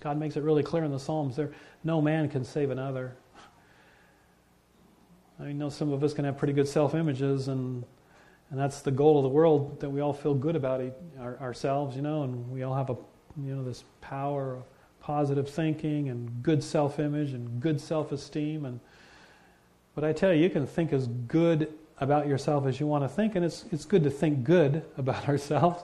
God 0.00 0.18
makes 0.18 0.36
it 0.36 0.42
really 0.42 0.62
clear 0.62 0.84
in 0.84 0.92
the 0.92 0.98
Psalms 0.98 1.36
there 1.36 1.52
no 1.84 2.00
man 2.00 2.28
can 2.28 2.44
save 2.44 2.70
another. 2.70 3.16
I 5.40 5.52
know 5.52 5.68
some 5.68 5.92
of 5.92 6.02
us 6.02 6.14
can 6.14 6.24
have 6.24 6.38
pretty 6.38 6.52
good 6.52 6.68
self 6.68 6.94
images, 6.94 7.48
and, 7.48 7.84
and 8.50 8.58
that's 8.58 8.80
the 8.80 8.90
goal 8.90 9.18
of 9.18 9.22
the 9.24 9.28
world 9.28 9.80
that 9.80 9.90
we 9.90 10.00
all 10.00 10.12
feel 10.12 10.34
good 10.34 10.56
about 10.56 10.80
our, 11.18 11.36
ourselves, 11.38 11.94
you 11.96 12.02
know, 12.02 12.22
and 12.22 12.50
we 12.50 12.62
all 12.62 12.74
have 12.74 12.90
a, 12.90 12.96
you 13.36 13.54
know, 13.54 13.62
this 13.62 13.84
power 14.00 14.56
of 14.56 14.62
positive 15.00 15.48
thinking 15.48 16.08
and 16.08 16.42
good 16.42 16.62
self 16.62 16.98
image 16.98 17.32
and 17.32 17.60
good 17.60 17.80
self 17.80 18.12
esteem. 18.12 18.64
And, 18.64 18.80
but 19.98 20.06
I 20.06 20.12
tell 20.12 20.32
you, 20.32 20.40
you 20.40 20.48
can 20.48 20.64
think 20.64 20.92
as 20.92 21.08
good 21.08 21.74
about 21.98 22.28
yourself 22.28 22.66
as 22.66 22.78
you 22.78 22.86
want 22.86 23.02
to 23.02 23.08
think, 23.08 23.34
and 23.34 23.44
it's, 23.44 23.64
it's 23.72 23.84
good 23.84 24.04
to 24.04 24.10
think 24.10 24.44
good 24.44 24.84
about 24.96 25.28
ourselves. 25.28 25.82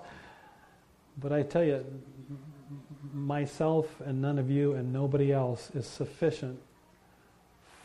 But 1.18 1.33
I 1.33 1.42
tell 1.42 1.64
you, 1.64 1.85
myself 3.12 4.00
and 4.07 4.22
none 4.22 4.38
of 4.38 4.53
you 4.53 4.74
and 4.74 4.92
nobody 4.92 5.33
else 5.33 5.72
is 5.74 5.85
sufficient 5.85 6.61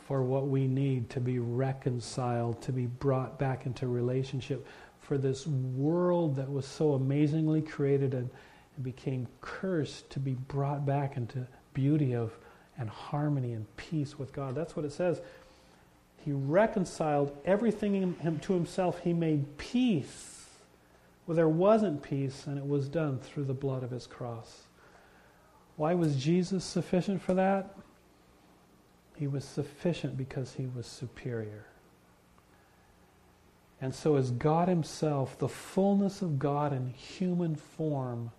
for 0.06 0.22
what 0.22 0.46
we 0.46 0.68
need 0.68 1.10
to 1.10 1.18
be 1.18 1.40
reconciled, 1.40 2.62
to 2.62 2.70
be 2.70 2.86
brought 2.86 3.36
back 3.36 3.66
into 3.66 3.88
relationship, 3.88 4.64
for 5.00 5.18
this 5.18 5.48
world 5.48 6.36
that 6.36 6.48
was 6.48 6.64
so 6.64 6.92
amazingly 6.92 7.60
created 7.60 8.14
and, 8.14 8.30
and 8.76 8.84
became 8.84 9.26
cursed 9.40 10.08
to 10.10 10.20
be 10.20 10.34
brought 10.34 10.86
back 10.86 11.16
into 11.16 11.44
beauty 11.74 12.14
of 12.14 12.38
and 12.78 12.88
harmony 12.88 13.54
and 13.54 13.66
peace 13.76 14.16
with 14.16 14.32
God. 14.32 14.54
That's 14.54 14.76
what 14.76 14.84
it 14.84 14.92
says. 14.92 15.20
He 16.24 16.32
reconciled 16.32 17.36
everything 17.44 17.94
in 17.94 18.14
him 18.16 18.38
to 18.40 18.52
himself. 18.52 19.00
He 19.00 19.12
made 19.12 19.58
peace 19.58 20.46
where 21.24 21.36
there 21.36 21.48
wasn't 21.48 22.02
peace, 22.02 22.46
and 22.46 22.58
it 22.58 22.66
was 22.66 22.88
done 22.88 23.18
through 23.18 23.44
the 23.44 23.54
blood 23.54 23.82
of 23.82 23.90
his 23.90 24.06
cross. 24.06 24.62
Why 25.76 25.94
was 25.94 26.16
Jesus 26.16 26.64
sufficient 26.64 27.22
for 27.22 27.34
that? 27.34 27.74
He 29.16 29.26
was 29.26 29.44
sufficient 29.44 30.16
because 30.16 30.54
he 30.54 30.66
was 30.66 30.86
superior. 30.86 31.66
And 33.80 33.94
so, 33.94 34.16
as 34.16 34.30
God 34.30 34.68
Himself, 34.68 35.38
the 35.38 35.48
fullness 35.48 36.20
of 36.20 36.38
God 36.38 36.72
in 36.72 36.88
human 36.90 37.56
form, 37.56 38.30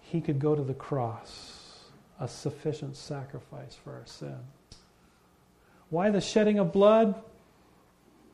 He 0.00 0.20
could 0.20 0.38
go 0.38 0.54
to 0.54 0.62
the 0.62 0.74
cross, 0.74 1.84
a 2.18 2.28
sufficient 2.28 2.96
sacrifice 2.96 3.74
for 3.82 3.94
our 3.94 4.06
sin. 4.06 4.38
Why 5.90 6.10
the 6.10 6.20
shedding 6.20 6.58
of 6.58 6.72
blood? 6.72 7.20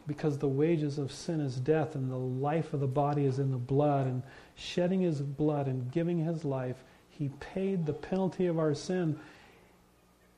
Because 0.07 0.39
the 0.39 0.49
wages 0.49 0.99
of 0.99 1.11
sin 1.11 1.41
is 1.41 1.57
death, 1.57 1.95
and 1.95 2.11
the 2.11 2.17
life 2.17 2.73
of 2.73 2.81
the 2.81 2.87
body 2.87 3.25
is 3.25 3.39
in 3.39 3.51
the 3.51 3.57
blood. 3.57 4.07
And 4.07 4.23
shedding 4.55 5.01
his 5.01 5.21
blood 5.21 5.67
and 5.67 5.91
giving 5.91 6.19
his 6.19 6.45
life, 6.45 6.77
he 7.09 7.31
paid 7.41 7.87
the 7.87 7.93
penalty 7.95 8.47
of 8.47 8.59
our 8.59 8.75
sin. 8.75 9.19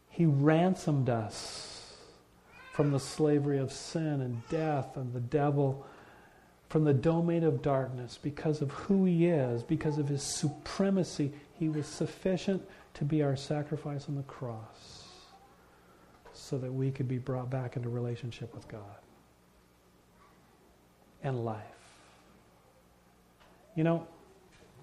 He 0.08 0.24
ransomed 0.24 1.10
us 1.10 1.96
from 2.72 2.92
the 2.92 3.00
slavery 3.00 3.58
of 3.58 3.72
sin 3.72 4.20
and 4.20 4.48
death 4.48 4.96
and 4.96 5.12
the 5.12 5.20
devil, 5.20 5.84
from 6.68 6.84
the 6.84 6.94
domain 6.94 7.42
of 7.42 7.60
darkness, 7.60 8.18
because 8.22 8.62
of 8.62 8.70
who 8.70 9.04
he 9.04 9.26
is, 9.26 9.62
because 9.64 9.98
of 9.98 10.08
his 10.08 10.22
supremacy. 10.22 11.32
He 11.58 11.68
was 11.68 11.86
sufficient 11.86 12.62
to 12.94 13.04
be 13.04 13.22
our 13.22 13.36
sacrifice 13.36 14.08
on 14.08 14.14
the 14.14 14.22
cross 14.22 14.97
so 16.48 16.56
that 16.56 16.72
we 16.72 16.90
could 16.90 17.06
be 17.06 17.18
brought 17.18 17.50
back 17.50 17.76
into 17.76 17.90
relationship 17.90 18.54
with 18.54 18.66
God 18.68 18.80
and 21.22 21.44
life. 21.44 21.62
You 23.74 23.84
know, 23.84 24.06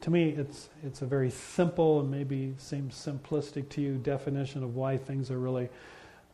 to 0.02 0.12
me, 0.12 0.30
it's, 0.30 0.70
it's 0.84 1.02
a 1.02 1.08
very 1.08 1.32
simple 1.32 2.02
and 2.02 2.12
maybe 2.12 2.54
seems 2.60 2.94
simplistic 2.94 3.70
to 3.70 3.82
you 3.82 3.96
definition 3.96 4.64
of 4.64 4.76
why 4.76 4.98
things 4.98 5.32
are 5.32 5.40
really 5.40 5.70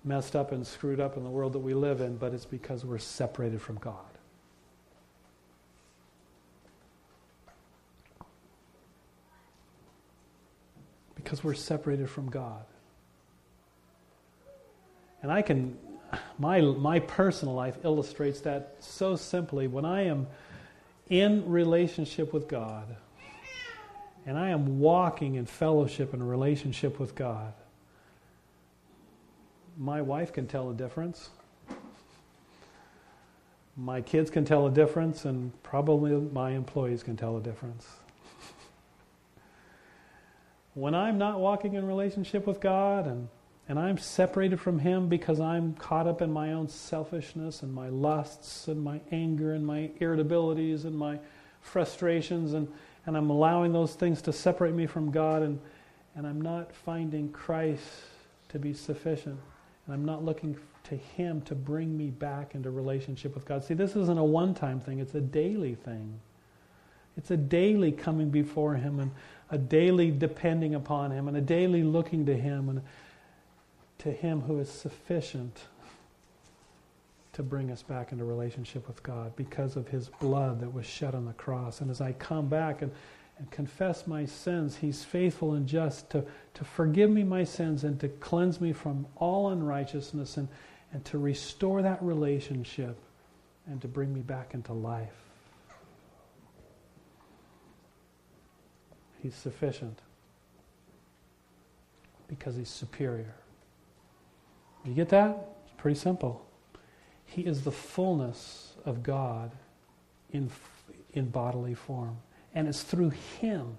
messed 0.03 0.35
up 0.35 0.51
and 0.51 0.67
screwed 0.67 0.99
up 0.99 1.15
in 1.15 1.23
the 1.23 1.29
world 1.29 1.53
that 1.53 1.59
we 1.59 1.73
live 1.73 2.01
in, 2.01 2.17
but 2.17 2.33
it's 2.33 2.45
because 2.45 2.83
we're 2.83 2.97
separated 2.97 3.61
from 3.61 3.77
God. 3.77 3.95
Because 11.15 11.41
we're 11.41 11.53
separated 11.53 12.09
from 12.09 12.29
God. 12.29 12.65
And 15.21 15.31
I 15.31 15.41
can, 15.41 15.77
my, 16.39 16.61
my 16.61 16.99
personal 16.99 17.53
life 17.53 17.77
illustrates 17.83 18.41
that 18.41 18.75
so 18.79 19.15
simply. 19.15 19.67
When 19.67 19.85
I 19.85 20.03
am 20.03 20.27
in 21.09 21.49
relationship 21.49 22.33
with 22.33 22.47
God, 22.47 22.95
and 24.25 24.37
I 24.37 24.49
am 24.49 24.79
walking 24.79 25.35
in 25.35 25.45
fellowship 25.45 26.13
and 26.13 26.27
relationship 26.27 26.99
with 26.99 27.15
God, 27.15 27.53
my 29.77 30.01
wife 30.01 30.31
can 30.33 30.47
tell 30.47 30.69
a 30.69 30.73
difference. 30.73 31.29
My 33.77 34.01
kids 34.01 34.29
can 34.29 34.45
tell 34.45 34.67
a 34.67 34.71
difference, 34.71 35.25
and 35.25 35.51
probably 35.63 36.11
my 36.11 36.51
employees 36.51 37.03
can 37.03 37.15
tell 37.15 37.37
a 37.37 37.41
difference. 37.41 37.87
when 40.73 40.93
I'm 40.93 41.17
not 41.17 41.39
walking 41.39 41.73
in 41.73 41.85
relationship 41.85 42.45
with 42.45 42.59
God 42.59 43.07
and 43.07 43.27
and 43.71 43.79
I'm 43.79 43.97
separated 43.97 44.59
from 44.59 44.79
Him 44.79 45.07
because 45.07 45.39
I'm 45.39 45.75
caught 45.75 46.05
up 46.05 46.21
in 46.21 46.29
my 46.29 46.51
own 46.51 46.67
selfishness 46.67 47.63
and 47.63 47.73
my 47.73 47.87
lusts 47.87 48.67
and 48.67 48.83
my 48.83 48.99
anger 49.13 49.53
and 49.53 49.65
my 49.65 49.91
irritabilities 50.01 50.83
and 50.83 50.93
my 50.93 51.19
frustrations, 51.61 52.51
and, 52.51 52.67
and 53.05 53.15
I'm 53.15 53.29
allowing 53.29 53.71
those 53.71 53.93
things 53.93 54.21
to 54.23 54.33
separate 54.33 54.73
me 54.73 54.87
from 54.87 55.09
God, 55.09 55.41
and, 55.41 55.57
and 56.17 56.27
I'm 56.27 56.41
not 56.41 56.75
finding 56.75 57.31
Christ 57.31 57.81
to 58.49 58.59
be 58.59 58.73
sufficient, 58.73 59.39
and 59.85 59.93
I'm 59.93 60.03
not 60.03 60.25
looking 60.25 60.57
to 60.89 60.97
Him 60.97 61.39
to 61.43 61.55
bring 61.55 61.97
me 61.97 62.09
back 62.09 62.55
into 62.55 62.71
relationship 62.71 63.33
with 63.33 63.45
God. 63.45 63.63
See, 63.63 63.73
this 63.73 63.95
isn't 63.95 64.17
a 64.17 64.23
one 64.25 64.53
time 64.53 64.81
thing, 64.81 64.99
it's 64.99 65.15
a 65.15 65.21
daily 65.21 65.75
thing. 65.75 66.19
It's 67.15 67.31
a 67.31 67.37
daily 67.37 67.93
coming 67.93 68.31
before 68.31 68.75
Him 68.75 68.99
and 68.99 69.11
a 69.49 69.57
daily 69.57 70.11
depending 70.11 70.75
upon 70.75 71.11
Him 71.11 71.29
and 71.29 71.37
a 71.37 71.41
daily 71.41 71.83
looking 71.83 72.25
to 72.25 72.35
Him 72.35 72.67
and 72.67 72.81
to 74.01 74.11
Him 74.11 74.41
who 74.41 74.59
is 74.59 74.69
sufficient 74.69 75.65
to 77.33 77.43
bring 77.43 77.71
us 77.71 77.83
back 77.83 78.11
into 78.11 78.25
relationship 78.25 78.87
with 78.87 79.01
God 79.03 79.35
because 79.35 79.75
of 79.75 79.87
His 79.87 80.09
blood 80.19 80.59
that 80.61 80.73
was 80.73 80.85
shed 80.85 81.13
on 81.15 81.25
the 81.25 81.33
cross. 81.33 81.81
And 81.81 81.89
as 81.91 82.01
I 82.01 82.13
come 82.13 82.47
back 82.47 82.81
and, 82.81 82.91
and 83.37 83.49
confess 83.51 84.07
my 84.07 84.25
sins, 84.25 84.75
He's 84.75 85.03
faithful 85.03 85.53
and 85.53 85.67
just 85.67 86.09
to, 86.09 86.25
to 86.55 86.63
forgive 86.63 87.11
me 87.11 87.23
my 87.23 87.43
sins 87.43 87.83
and 87.83 87.99
to 87.99 88.09
cleanse 88.09 88.59
me 88.59 88.73
from 88.73 89.05
all 89.17 89.49
unrighteousness 89.49 90.37
and, 90.37 90.47
and 90.93 91.05
to 91.05 91.19
restore 91.19 91.83
that 91.83 92.01
relationship 92.01 92.97
and 93.67 93.79
to 93.81 93.87
bring 93.87 94.13
me 94.13 94.21
back 94.21 94.55
into 94.55 94.73
life. 94.73 95.13
He's 99.21 99.35
sufficient 99.35 99.99
because 102.27 102.55
He's 102.55 102.69
superior. 102.69 103.35
You 104.85 104.93
get 104.93 105.09
that? 105.09 105.49
It's 105.65 105.73
pretty 105.77 105.99
simple. 105.99 106.45
He 107.25 107.41
is 107.43 107.61
the 107.61 107.71
fullness 107.71 108.73
of 108.85 109.03
God 109.03 109.51
in, 110.31 110.49
in 111.13 111.29
bodily 111.29 111.73
form. 111.73 112.17
And 112.53 112.67
it's 112.67 112.83
through 112.83 113.11
Him 113.39 113.77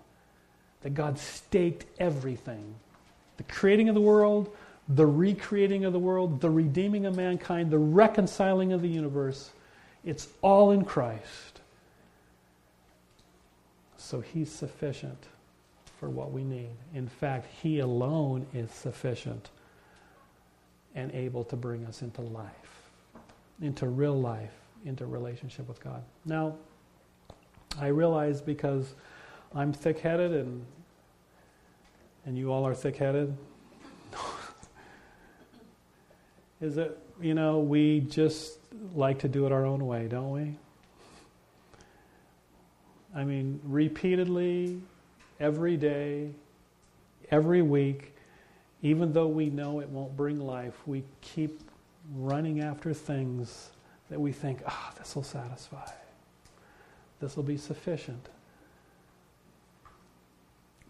that 0.83 0.95
God 0.95 1.19
staked 1.19 1.87
everything 2.01 2.75
the 3.39 3.45
creating 3.45 3.89
of 3.89 3.95
the 3.95 4.01
world, 4.01 4.55
the 4.89 5.07
recreating 5.07 5.85
of 5.85 5.93
the 5.93 5.99
world, 5.99 6.41
the 6.41 6.51
redeeming 6.51 7.07
of 7.07 7.17
mankind, 7.17 7.71
the 7.71 7.79
reconciling 7.79 8.73
of 8.73 8.83
the 8.83 8.89
universe. 8.89 9.51
It's 10.05 10.29
all 10.43 10.71
in 10.71 10.85
Christ. 10.85 11.61
So 13.97 14.21
He's 14.21 14.53
sufficient 14.53 15.27
for 15.99 16.11
what 16.11 16.31
we 16.31 16.45
need. 16.45 16.71
In 16.95 17.09
fact, 17.09 17.47
He 17.63 17.79
alone 17.79 18.47
is 18.53 18.71
sufficient 18.71 19.49
and 20.95 21.11
able 21.13 21.45
to 21.45 21.57
bring 21.57 21.85
us 21.87 22.03
into 22.03 22.21
life, 22.21 22.91
into 23.61 23.87
real 23.87 24.19
life, 24.19 24.53
into 24.85 25.07
relationship 25.07 25.69
with 25.69 25.83
God. 25.83 26.03
Now, 26.25 26.57
I 27.81 27.89
realize 27.89 28.41
because 28.41 28.95
I'm 29.55 29.73
thick 29.73 29.99
headed 29.99 30.33
and 30.33 30.65
and 32.25 32.39
you 32.39 32.53
all 32.53 32.67
are 32.67 32.75
thick 32.75 32.97
headed, 32.97 33.37
is 36.61 36.77
that, 36.77 36.97
you 37.21 37.35
know, 37.35 37.59
we 37.59 38.01
just 38.01 38.59
like 38.95 39.19
to 39.21 39.29
do 39.29 39.47
it 39.47 39.53
our 39.53 39.67
own 39.67 39.87
way, 39.87 40.07
don't 40.09 40.31
we? 40.31 40.55
I 43.15 43.25
mean, 43.25 43.61
repeatedly, 43.65 44.81
every 45.41 45.77
day, 45.77 46.31
every 47.31 47.63
week, 47.63 48.12
even 48.83 49.13
though 49.13 49.29
we 49.29 49.49
know 49.49 49.81
it 49.81 49.89
won't 49.89 50.17
bring 50.17 50.41
life, 50.41 50.75
we 50.87 51.05
keep 51.21 51.61
running 52.17 52.61
after 52.61 52.93
things 52.93 53.71
that 54.11 54.21
we 54.21 54.33
think, 54.33 54.61
ah, 54.67 54.91
oh, 54.91 54.99
this 54.99 55.15
will 55.15 55.23
satisfy. 55.23 55.89
This 57.21 57.37
will 57.37 57.45
be 57.45 57.57
sufficient. 57.57 58.29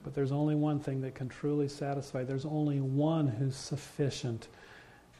But 0.02 0.14
there's 0.14 0.32
only 0.32 0.54
one 0.54 0.80
thing 0.80 1.02
that 1.02 1.14
can 1.14 1.28
truly 1.28 1.68
satisfy. 1.68 2.24
There's 2.24 2.46
only 2.46 2.80
one 2.80 3.28
who's 3.28 3.54
sufficient, 3.54 4.48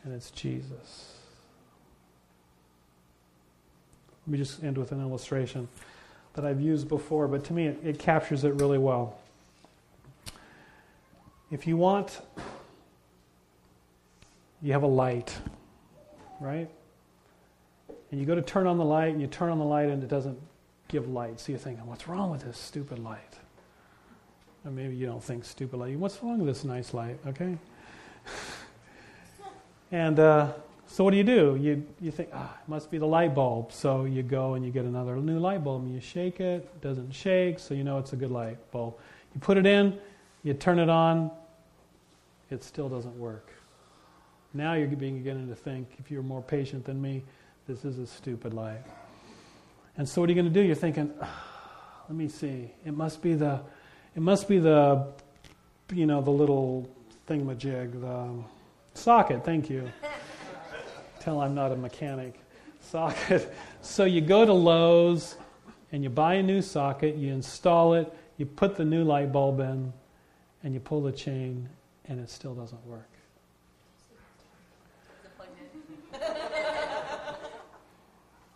and 0.03 0.13
it's 0.13 0.31
Jesus. 0.31 1.15
Let 4.27 4.33
me 4.33 4.39
just 4.39 4.65
end 4.65 4.79
with 4.79 4.93
an 4.93 5.01
illustration 5.01 5.69
that 6.35 6.45
I've 6.47 6.61
used 6.61 6.89
before, 6.89 7.29
but 7.29 7.45
to 7.45 7.53
me 7.53 7.67
it, 7.67 7.79
it 7.85 7.99
captures 7.99 8.45
it 8.45 8.55
really 8.55 8.79
well. 8.79 9.19
If 11.51 11.67
you 11.67 11.77
want, 11.77 12.23
you 14.63 14.73
have 14.73 14.85
a 14.85 14.89
light, 14.89 15.37
right? 16.41 16.71
And 18.11 18.21
you 18.21 18.27
go 18.27 18.35
to 18.35 18.43
turn 18.43 18.67
on 18.67 18.79
the 18.79 18.85
light, 18.85 19.13
and 19.13 19.21
you 19.21 19.27
turn 19.27 19.51
on 19.51 19.59
the 19.59 19.65
light, 19.65 19.89
and 19.89 20.03
it 20.03 20.09
doesn't 20.09 20.39
give 20.89 21.09
light. 21.09 21.41
So 21.41 21.53
you're 21.53 21.59
thinking, 21.59 21.87
what's 21.87 22.07
wrong 22.07 22.31
with 22.31 22.43
this 22.43 22.57
stupid 22.57 22.99
light? 22.99 23.39
Or 24.65 24.71
maybe 24.71 24.95
you 24.95 25.07
don't 25.07 25.23
think 25.23 25.45
stupid 25.45 25.79
light. 25.79 25.99
What's 25.99 26.23
wrong 26.23 26.39
with 26.39 26.47
this 26.47 26.65
nice 26.65 26.95
light? 26.95 27.19
Okay? 27.27 27.57
and 29.93 30.21
uh, 30.21 30.53
so 30.87 31.03
what 31.03 31.11
do 31.11 31.17
you 31.17 31.25
do? 31.25 31.57
You, 31.59 31.85
you 32.01 32.13
think, 32.13 32.29
ah, 32.33 32.57
it 32.63 32.69
must 32.69 32.91
be 32.91 32.99
the 32.99 33.07
light 33.07 33.35
bulb. 33.35 33.73
So 33.73 34.05
you 34.05 34.23
go 34.23 34.55
and 34.55 34.65
you 34.65 34.71
get 34.71 34.85
another 34.85 35.17
new 35.17 35.39
light 35.39 35.65
bulb 35.65 35.83
and 35.83 35.93
you 35.93 36.01
shake 36.01 36.39
it. 36.39 36.63
It 36.63 36.81
doesn't 36.81 37.11
shake, 37.13 37.59
so 37.59 37.75
you 37.75 37.83
know 37.83 37.99
it's 37.99 38.13
a 38.13 38.17
good 38.17 38.31
light 38.31 38.59
bulb. 38.71 38.95
You 39.35 39.41
put 39.41 39.57
it 39.57 39.67
in, 39.67 39.99
you 40.45 40.55
turn 40.55 40.79
it 40.79 40.91
on, 40.91 41.31
it 42.51 42.63
still 42.63 42.89
doesn't 42.89 43.19
work. 43.19 43.51
Now 44.55 44.75
you're 44.75 44.89
beginning 44.89 45.49
to 45.49 45.55
think, 45.55 45.89
if 45.99 46.11
you're 46.11 46.23
more 46.23 46.43
patient 46.43 46.85
than 46.85 47.01
me, 47.01 47.23
this 47.67 47.85
is 47.85 47.99
a 47.99 48.07
stupid 48.07 48.53
light. 48.53 48.83
And 49.97 50.09
so 50.09 50.21
what 50.21 50.29
are 50.29 50.33
you 50.33 50.41
going 50.41 50.53
to 50.53 50.61
do? 50.61 50.67
You're 50.67 50.75
thinking, 50.75 51.13
ah, 51.21 52.05
let 52.09 52.17
me 52.17 52.29
see. 52.29 52.71
It 52.85 52.95
must 52.95 53.23
be 53.23 53.35
the 53.35 53.61
it 54.15 54.21
must 54.21 54.47
be 54.47 54.59
the, 54.59 55.07
you 55.93 56.05
know, 56.05 56.21
the 56.21 56.31
little 56.31 56.87
thingamajig, 57.27 58.01
the 58.01 58.29
socket. 58.93 59.43
Thank 59.43 59.71
you. 59.71 59.91
Tell 61.19 61.41
I'm 61.41 61.55
not 61.55 61.73
a 61.73 61.77
mechanic. 61.77 62.39
Socket. 62.81 63.55
So 63.81 64.05
you 64.05 64.21
go 64.21 64.45
to 64.45 64.53
Lowe's 64.53 65.37
and 65.93 66.03
you 66.03 66.11
buy 66.11 66.35
a 66.35 66.43
new 66.43 66.61
socket, 66.61 67.17
you 67.17 67.33
install 67.33 67.95
it, 67.95 68.13
you 68.37 68.45
put 68.45 68.77
the 68.77 68.85
new 68.85 69.05
light 69.05 69.33
bulb 69.33 69.61
in, 69.61 69.93
and 70.63 70.75
you 70.75 70.81
pull 70.81 71.01
the 71.01 71.13
chain, 71.13 71.69
and 72.07 72.21
it 72.21 72.29
still 72.29 72.55
doesn't 72.55 72.85
work. 72.87 73.12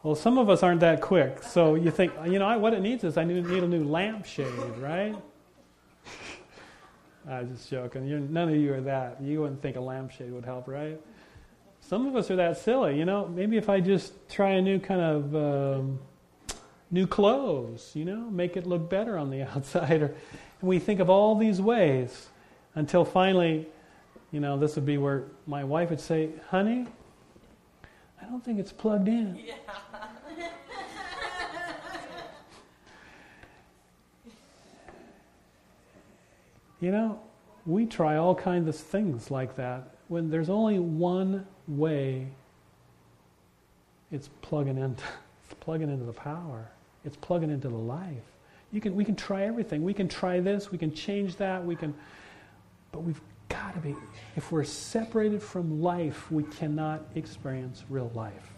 Well, 0.03 0.14
some 0.14 0.38
of 0.38 0.49
us 0.49 0.62
aren't 0.62 0.80
that 0.80 1.01
quick. 1.01 1.42
So 1.42 1.74
you 1.74 1.90
think, 1.90 2.12
you 2.26 2.38
know, 2.38 2.59
what 2.59 2.74
it 2.74 2.80
needs 2.80 3.03
is 3.05 3.16
I 3.16 3.24
need 3.24 3.38
a 3.38 3.66
new 3.66 3.84
lampshade, 3.84 4.78
right? 4.78 5.16
I 7.28 7.42
was 7.42 7.51
just 7.51 7.70
joking. 7.70 8.07
You're, 8.07 8.20
none 8.20 8.49
of 8.49 8.57
you 8.57 8.72
are 8.74 8.80
that. 8.82 9.20
You 9.20 9.40
wouldn't 9.40 9.61
think 9.61 9.76
a 9.76 9.80
lampshade 9.80 10.32
would 10.32 10.44
help, 10.44 10.68
right? 10.68 11.01
Some 11.80 12.07
of 12.07 12.16
us 12.16 12.30
are 12.30 12.36
that 12.36 12.57
silly. 12.57 12.99
You 12.99 13.05
know, 13.05 13.26
maybe 13.28 13.57
if 13.57 13.68
I 13.68 13.80
just 13.80 14.28
try 14.28 14.51
a 14.51 14.62
new 14.62 14.78
kind 14.78 15.01
of 15.01 15.36
um, 15.36 15.99
new 16.90 17.07
clothes, 17.07 17.92
you 17.94 18.05
know, 18.05 18.30
make 18.30 18.57
it 18.57 18.66
look 18.66 18.88
better 18.88 19.18
on 19.18 19.30
the 19.30 19.42
outside. 19.55 20.03
And 20.03 20.14
we 20.61 20.78
think 20.78 21.01
of 21.01 21.11
all 21.11 21.36
these 21.36 21.61
ways 21.61 22.28
until 22.74 23.05
finally, 23.05 23.66
you 24.32 24.40
know, 24.40 24.59
this 24.59 24.74
would 24.76 24.86
be 24.86 24.99
where 24.99 25.24
my 25.47 25.64
wife 25.64 25.90
would 25.90 26.01
say, 26.01 26.30
honey, 26.51 26.86
I 28.20 28.24
don't 28.24 28.44
think 28.44 28.58
it's 28.58 28.72
plugged 28.72 29.08
in. 29.08 29.38
Yeah. 29.46 29.54
You 36.78 36.92
know, 36.92 37.18
we 37.64 37.86
try 37.86 38.16
all 38.16 38.34
kinds 38.34 38.68
of 38.68 38.76
things 38.76 39.30
like 39.30 39.56
that 39.56 39.96
when 40.08 40.30
there's 40.30 40.50
only 40.50 40.78
one 40.78 41.46
way 41.66 42.28
it's 44.12 44.28
plugging 44.42 44.78
into 44.78 45.02
it's 45.44 45.54
plugging 45.60 45.90
into 45.90 46.04
the 46.04 46.12
power. 46.12 46.70
It's 47.04 47.16
plugging 47.16 47.50
into 47.50 47.68
the 47.68 47.76
life. 47.76 48.24
You 48.72 48.80
can 48.80 48.94
we 48.94 49.04
can 49.04 49.16
try 49.16 49.44
everything. 49.44 49.82
We 49.82 49.94
can 49.94 50.08
try 50.08 50.40
this, 50.40 50.70
we 50.70 50.78
can 50.78 50.92
change 50.92 51.36
that, 51.36 51.64
we 51.64 51.76
can 51.76 51.94
but 52.92 53.02
we've 53.02 53.20
got 53.49 53.74
to 53.74 53.80
be 53.80 53.94
if 54.36 54.53
we're 54.53 54.64
separated 54.64 55.42
from 55.42 55.80
life, 55.82 56.30
we 56.30 56.42
cannot 56.44 57.03
experience 57.14 57.84
real 57.88 58.11
life. 58.14 58.53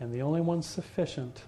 And 0.00 0.12
the 0.12 0.22
only 0.22 0.40
one 0.40 0.62
sufficient 0.62 1.44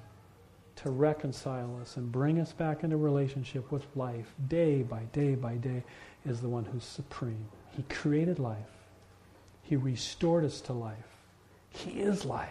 to 0.77 0.91
reconcile 0.91 1.79
us 1.81 1.97
and 1.97 2.11
bring 2.11 2.39
us 2.39 2.53
back 2.53 2.85
into 2.85 2.97
relationship 2.97 3.73
with 3.73 3.85
life 3.97 4.33
day 4.49 4.83
by 4.83 5.03
day 5.13 5.35
by 5.35 5.55
day 5.55 5.83
is 6.25 6.41
the 6.41 6.49
one 6.49 6.65
who's 6.65 6.85
supreme. 6.85 7.47
He 7.77 7.83
created 7.85 8.39
life, 8.39 8.59
He 9.63 9.77
restored 9.77 10.45
us 10.45 10.61
to 10.63 10.73
life. 10.73 10.97
He 11.71 12.01
is 12.01 12.25
life. 12.25 12.49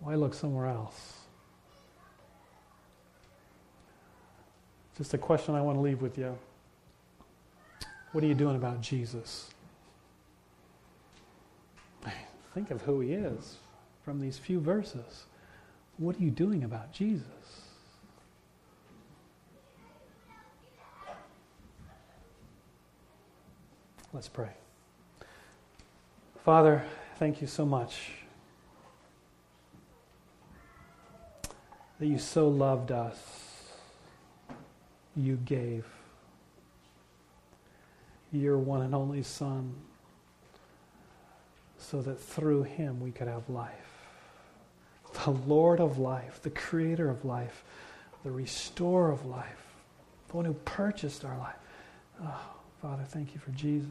Why 0.00 0.14
look 0.14 0.32
somewhere 0.32 0.66
else? 0.66 1.18
Just 4.96 5.12
a 5.12 5.18
question 5.18 5.54
I 5.54 5.60
want 5.60 5.76
to 5.76 5.82
leave 5.82 6.00
with 6.00 6.16
you. 6.16 6.38
What 8.14 8.22
are 8.22 8.28
you 8.28 8.34
doing 8.34 8.54
about 8.54 8.80
Jesus? 8.80 9.50
Think 12.54 12.70
of 12.70 12.80
who 12.82 13.00
he 13.00 13.12
is 13.12 13.56
from 14.04 14.20
these 14.20 14.38
few 14.38 14.60
verses. 14.60 15.24
What 15.96 16.14
are 16.14 16.22
you 16.22 16.30
doing 16.30 16.62
about 16.62 16.92
Jesus? 16.92 17.26
Let's 24.12 24.28
pray. 24.28 24.52
Father, 26.44 26.84
thank 27.18 27.40
you 27.40 27.48
so 27.48 27.66
much 27.66 28.12
that 31.98 32.06
you 32.06 32.20
so 32.20 32.46
loved 32.46 32.92
us. 32.92 33.18
You 35.16 35.34
gave 35.34 35.84
your 38.34 38.58
one 38.58 38.82
and 38.82 38.94
only 38.94 39.22
Son 39.22 39.74
so 41.78 42.02
that 42.02 42.20
through 42.20 42.62
him 42.62 43.00
we 43.00 43.10
could 43.10 43.28
have 43.28 43.48
life 43.48 43.94
the 45.24 45.30
Lord 45.30 45.80
of 45.80 45.98
life, 45.98 46.40
the 46.42 46.50
creator 46.50 47.08
of 47.08 47.24
life, 47.24 47.64
the 48.24 48.30
restorer 48.30 49.10
of 49.10 49.24
life, 49.26 49.74
the 50.28 50.36
one 50.36 50.44
who 50.44 50.54
purchased 50.54 51.24
our 51.24 51.38
life. 51.38 51.54
Oh, 52.22 52.40
Father, 52.82 53.04
thank 53.04 53.34
you 53.34 53.40
for 53.40 53.50
Jesus. 53.52 53.88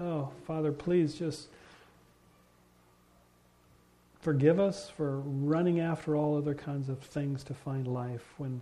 Oh, 0.00 0.30
Father, 0.46 0.72
please 0.72 1.14
just 1.14 1.48
forgive 4.20 4.60
us 4.60 4.88
for 4.88 5.18
running 5.18 5.80
after 5.80 6.14
all 6.14 6.36
other 6.36 6.54
kinds 6.54 6.88
of 6.88 6.98
things 7.00 7.42
to 7.44 7.54
find 7.54 7.86
life 7.86 8.34
when 8.36 8.60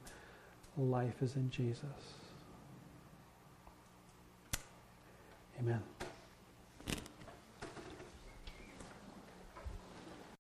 life 0.78 1.22
is 1.22 1.36
in 1.36 1.50
Jesus. 1.50 2.15
Amen. 5.58 5.82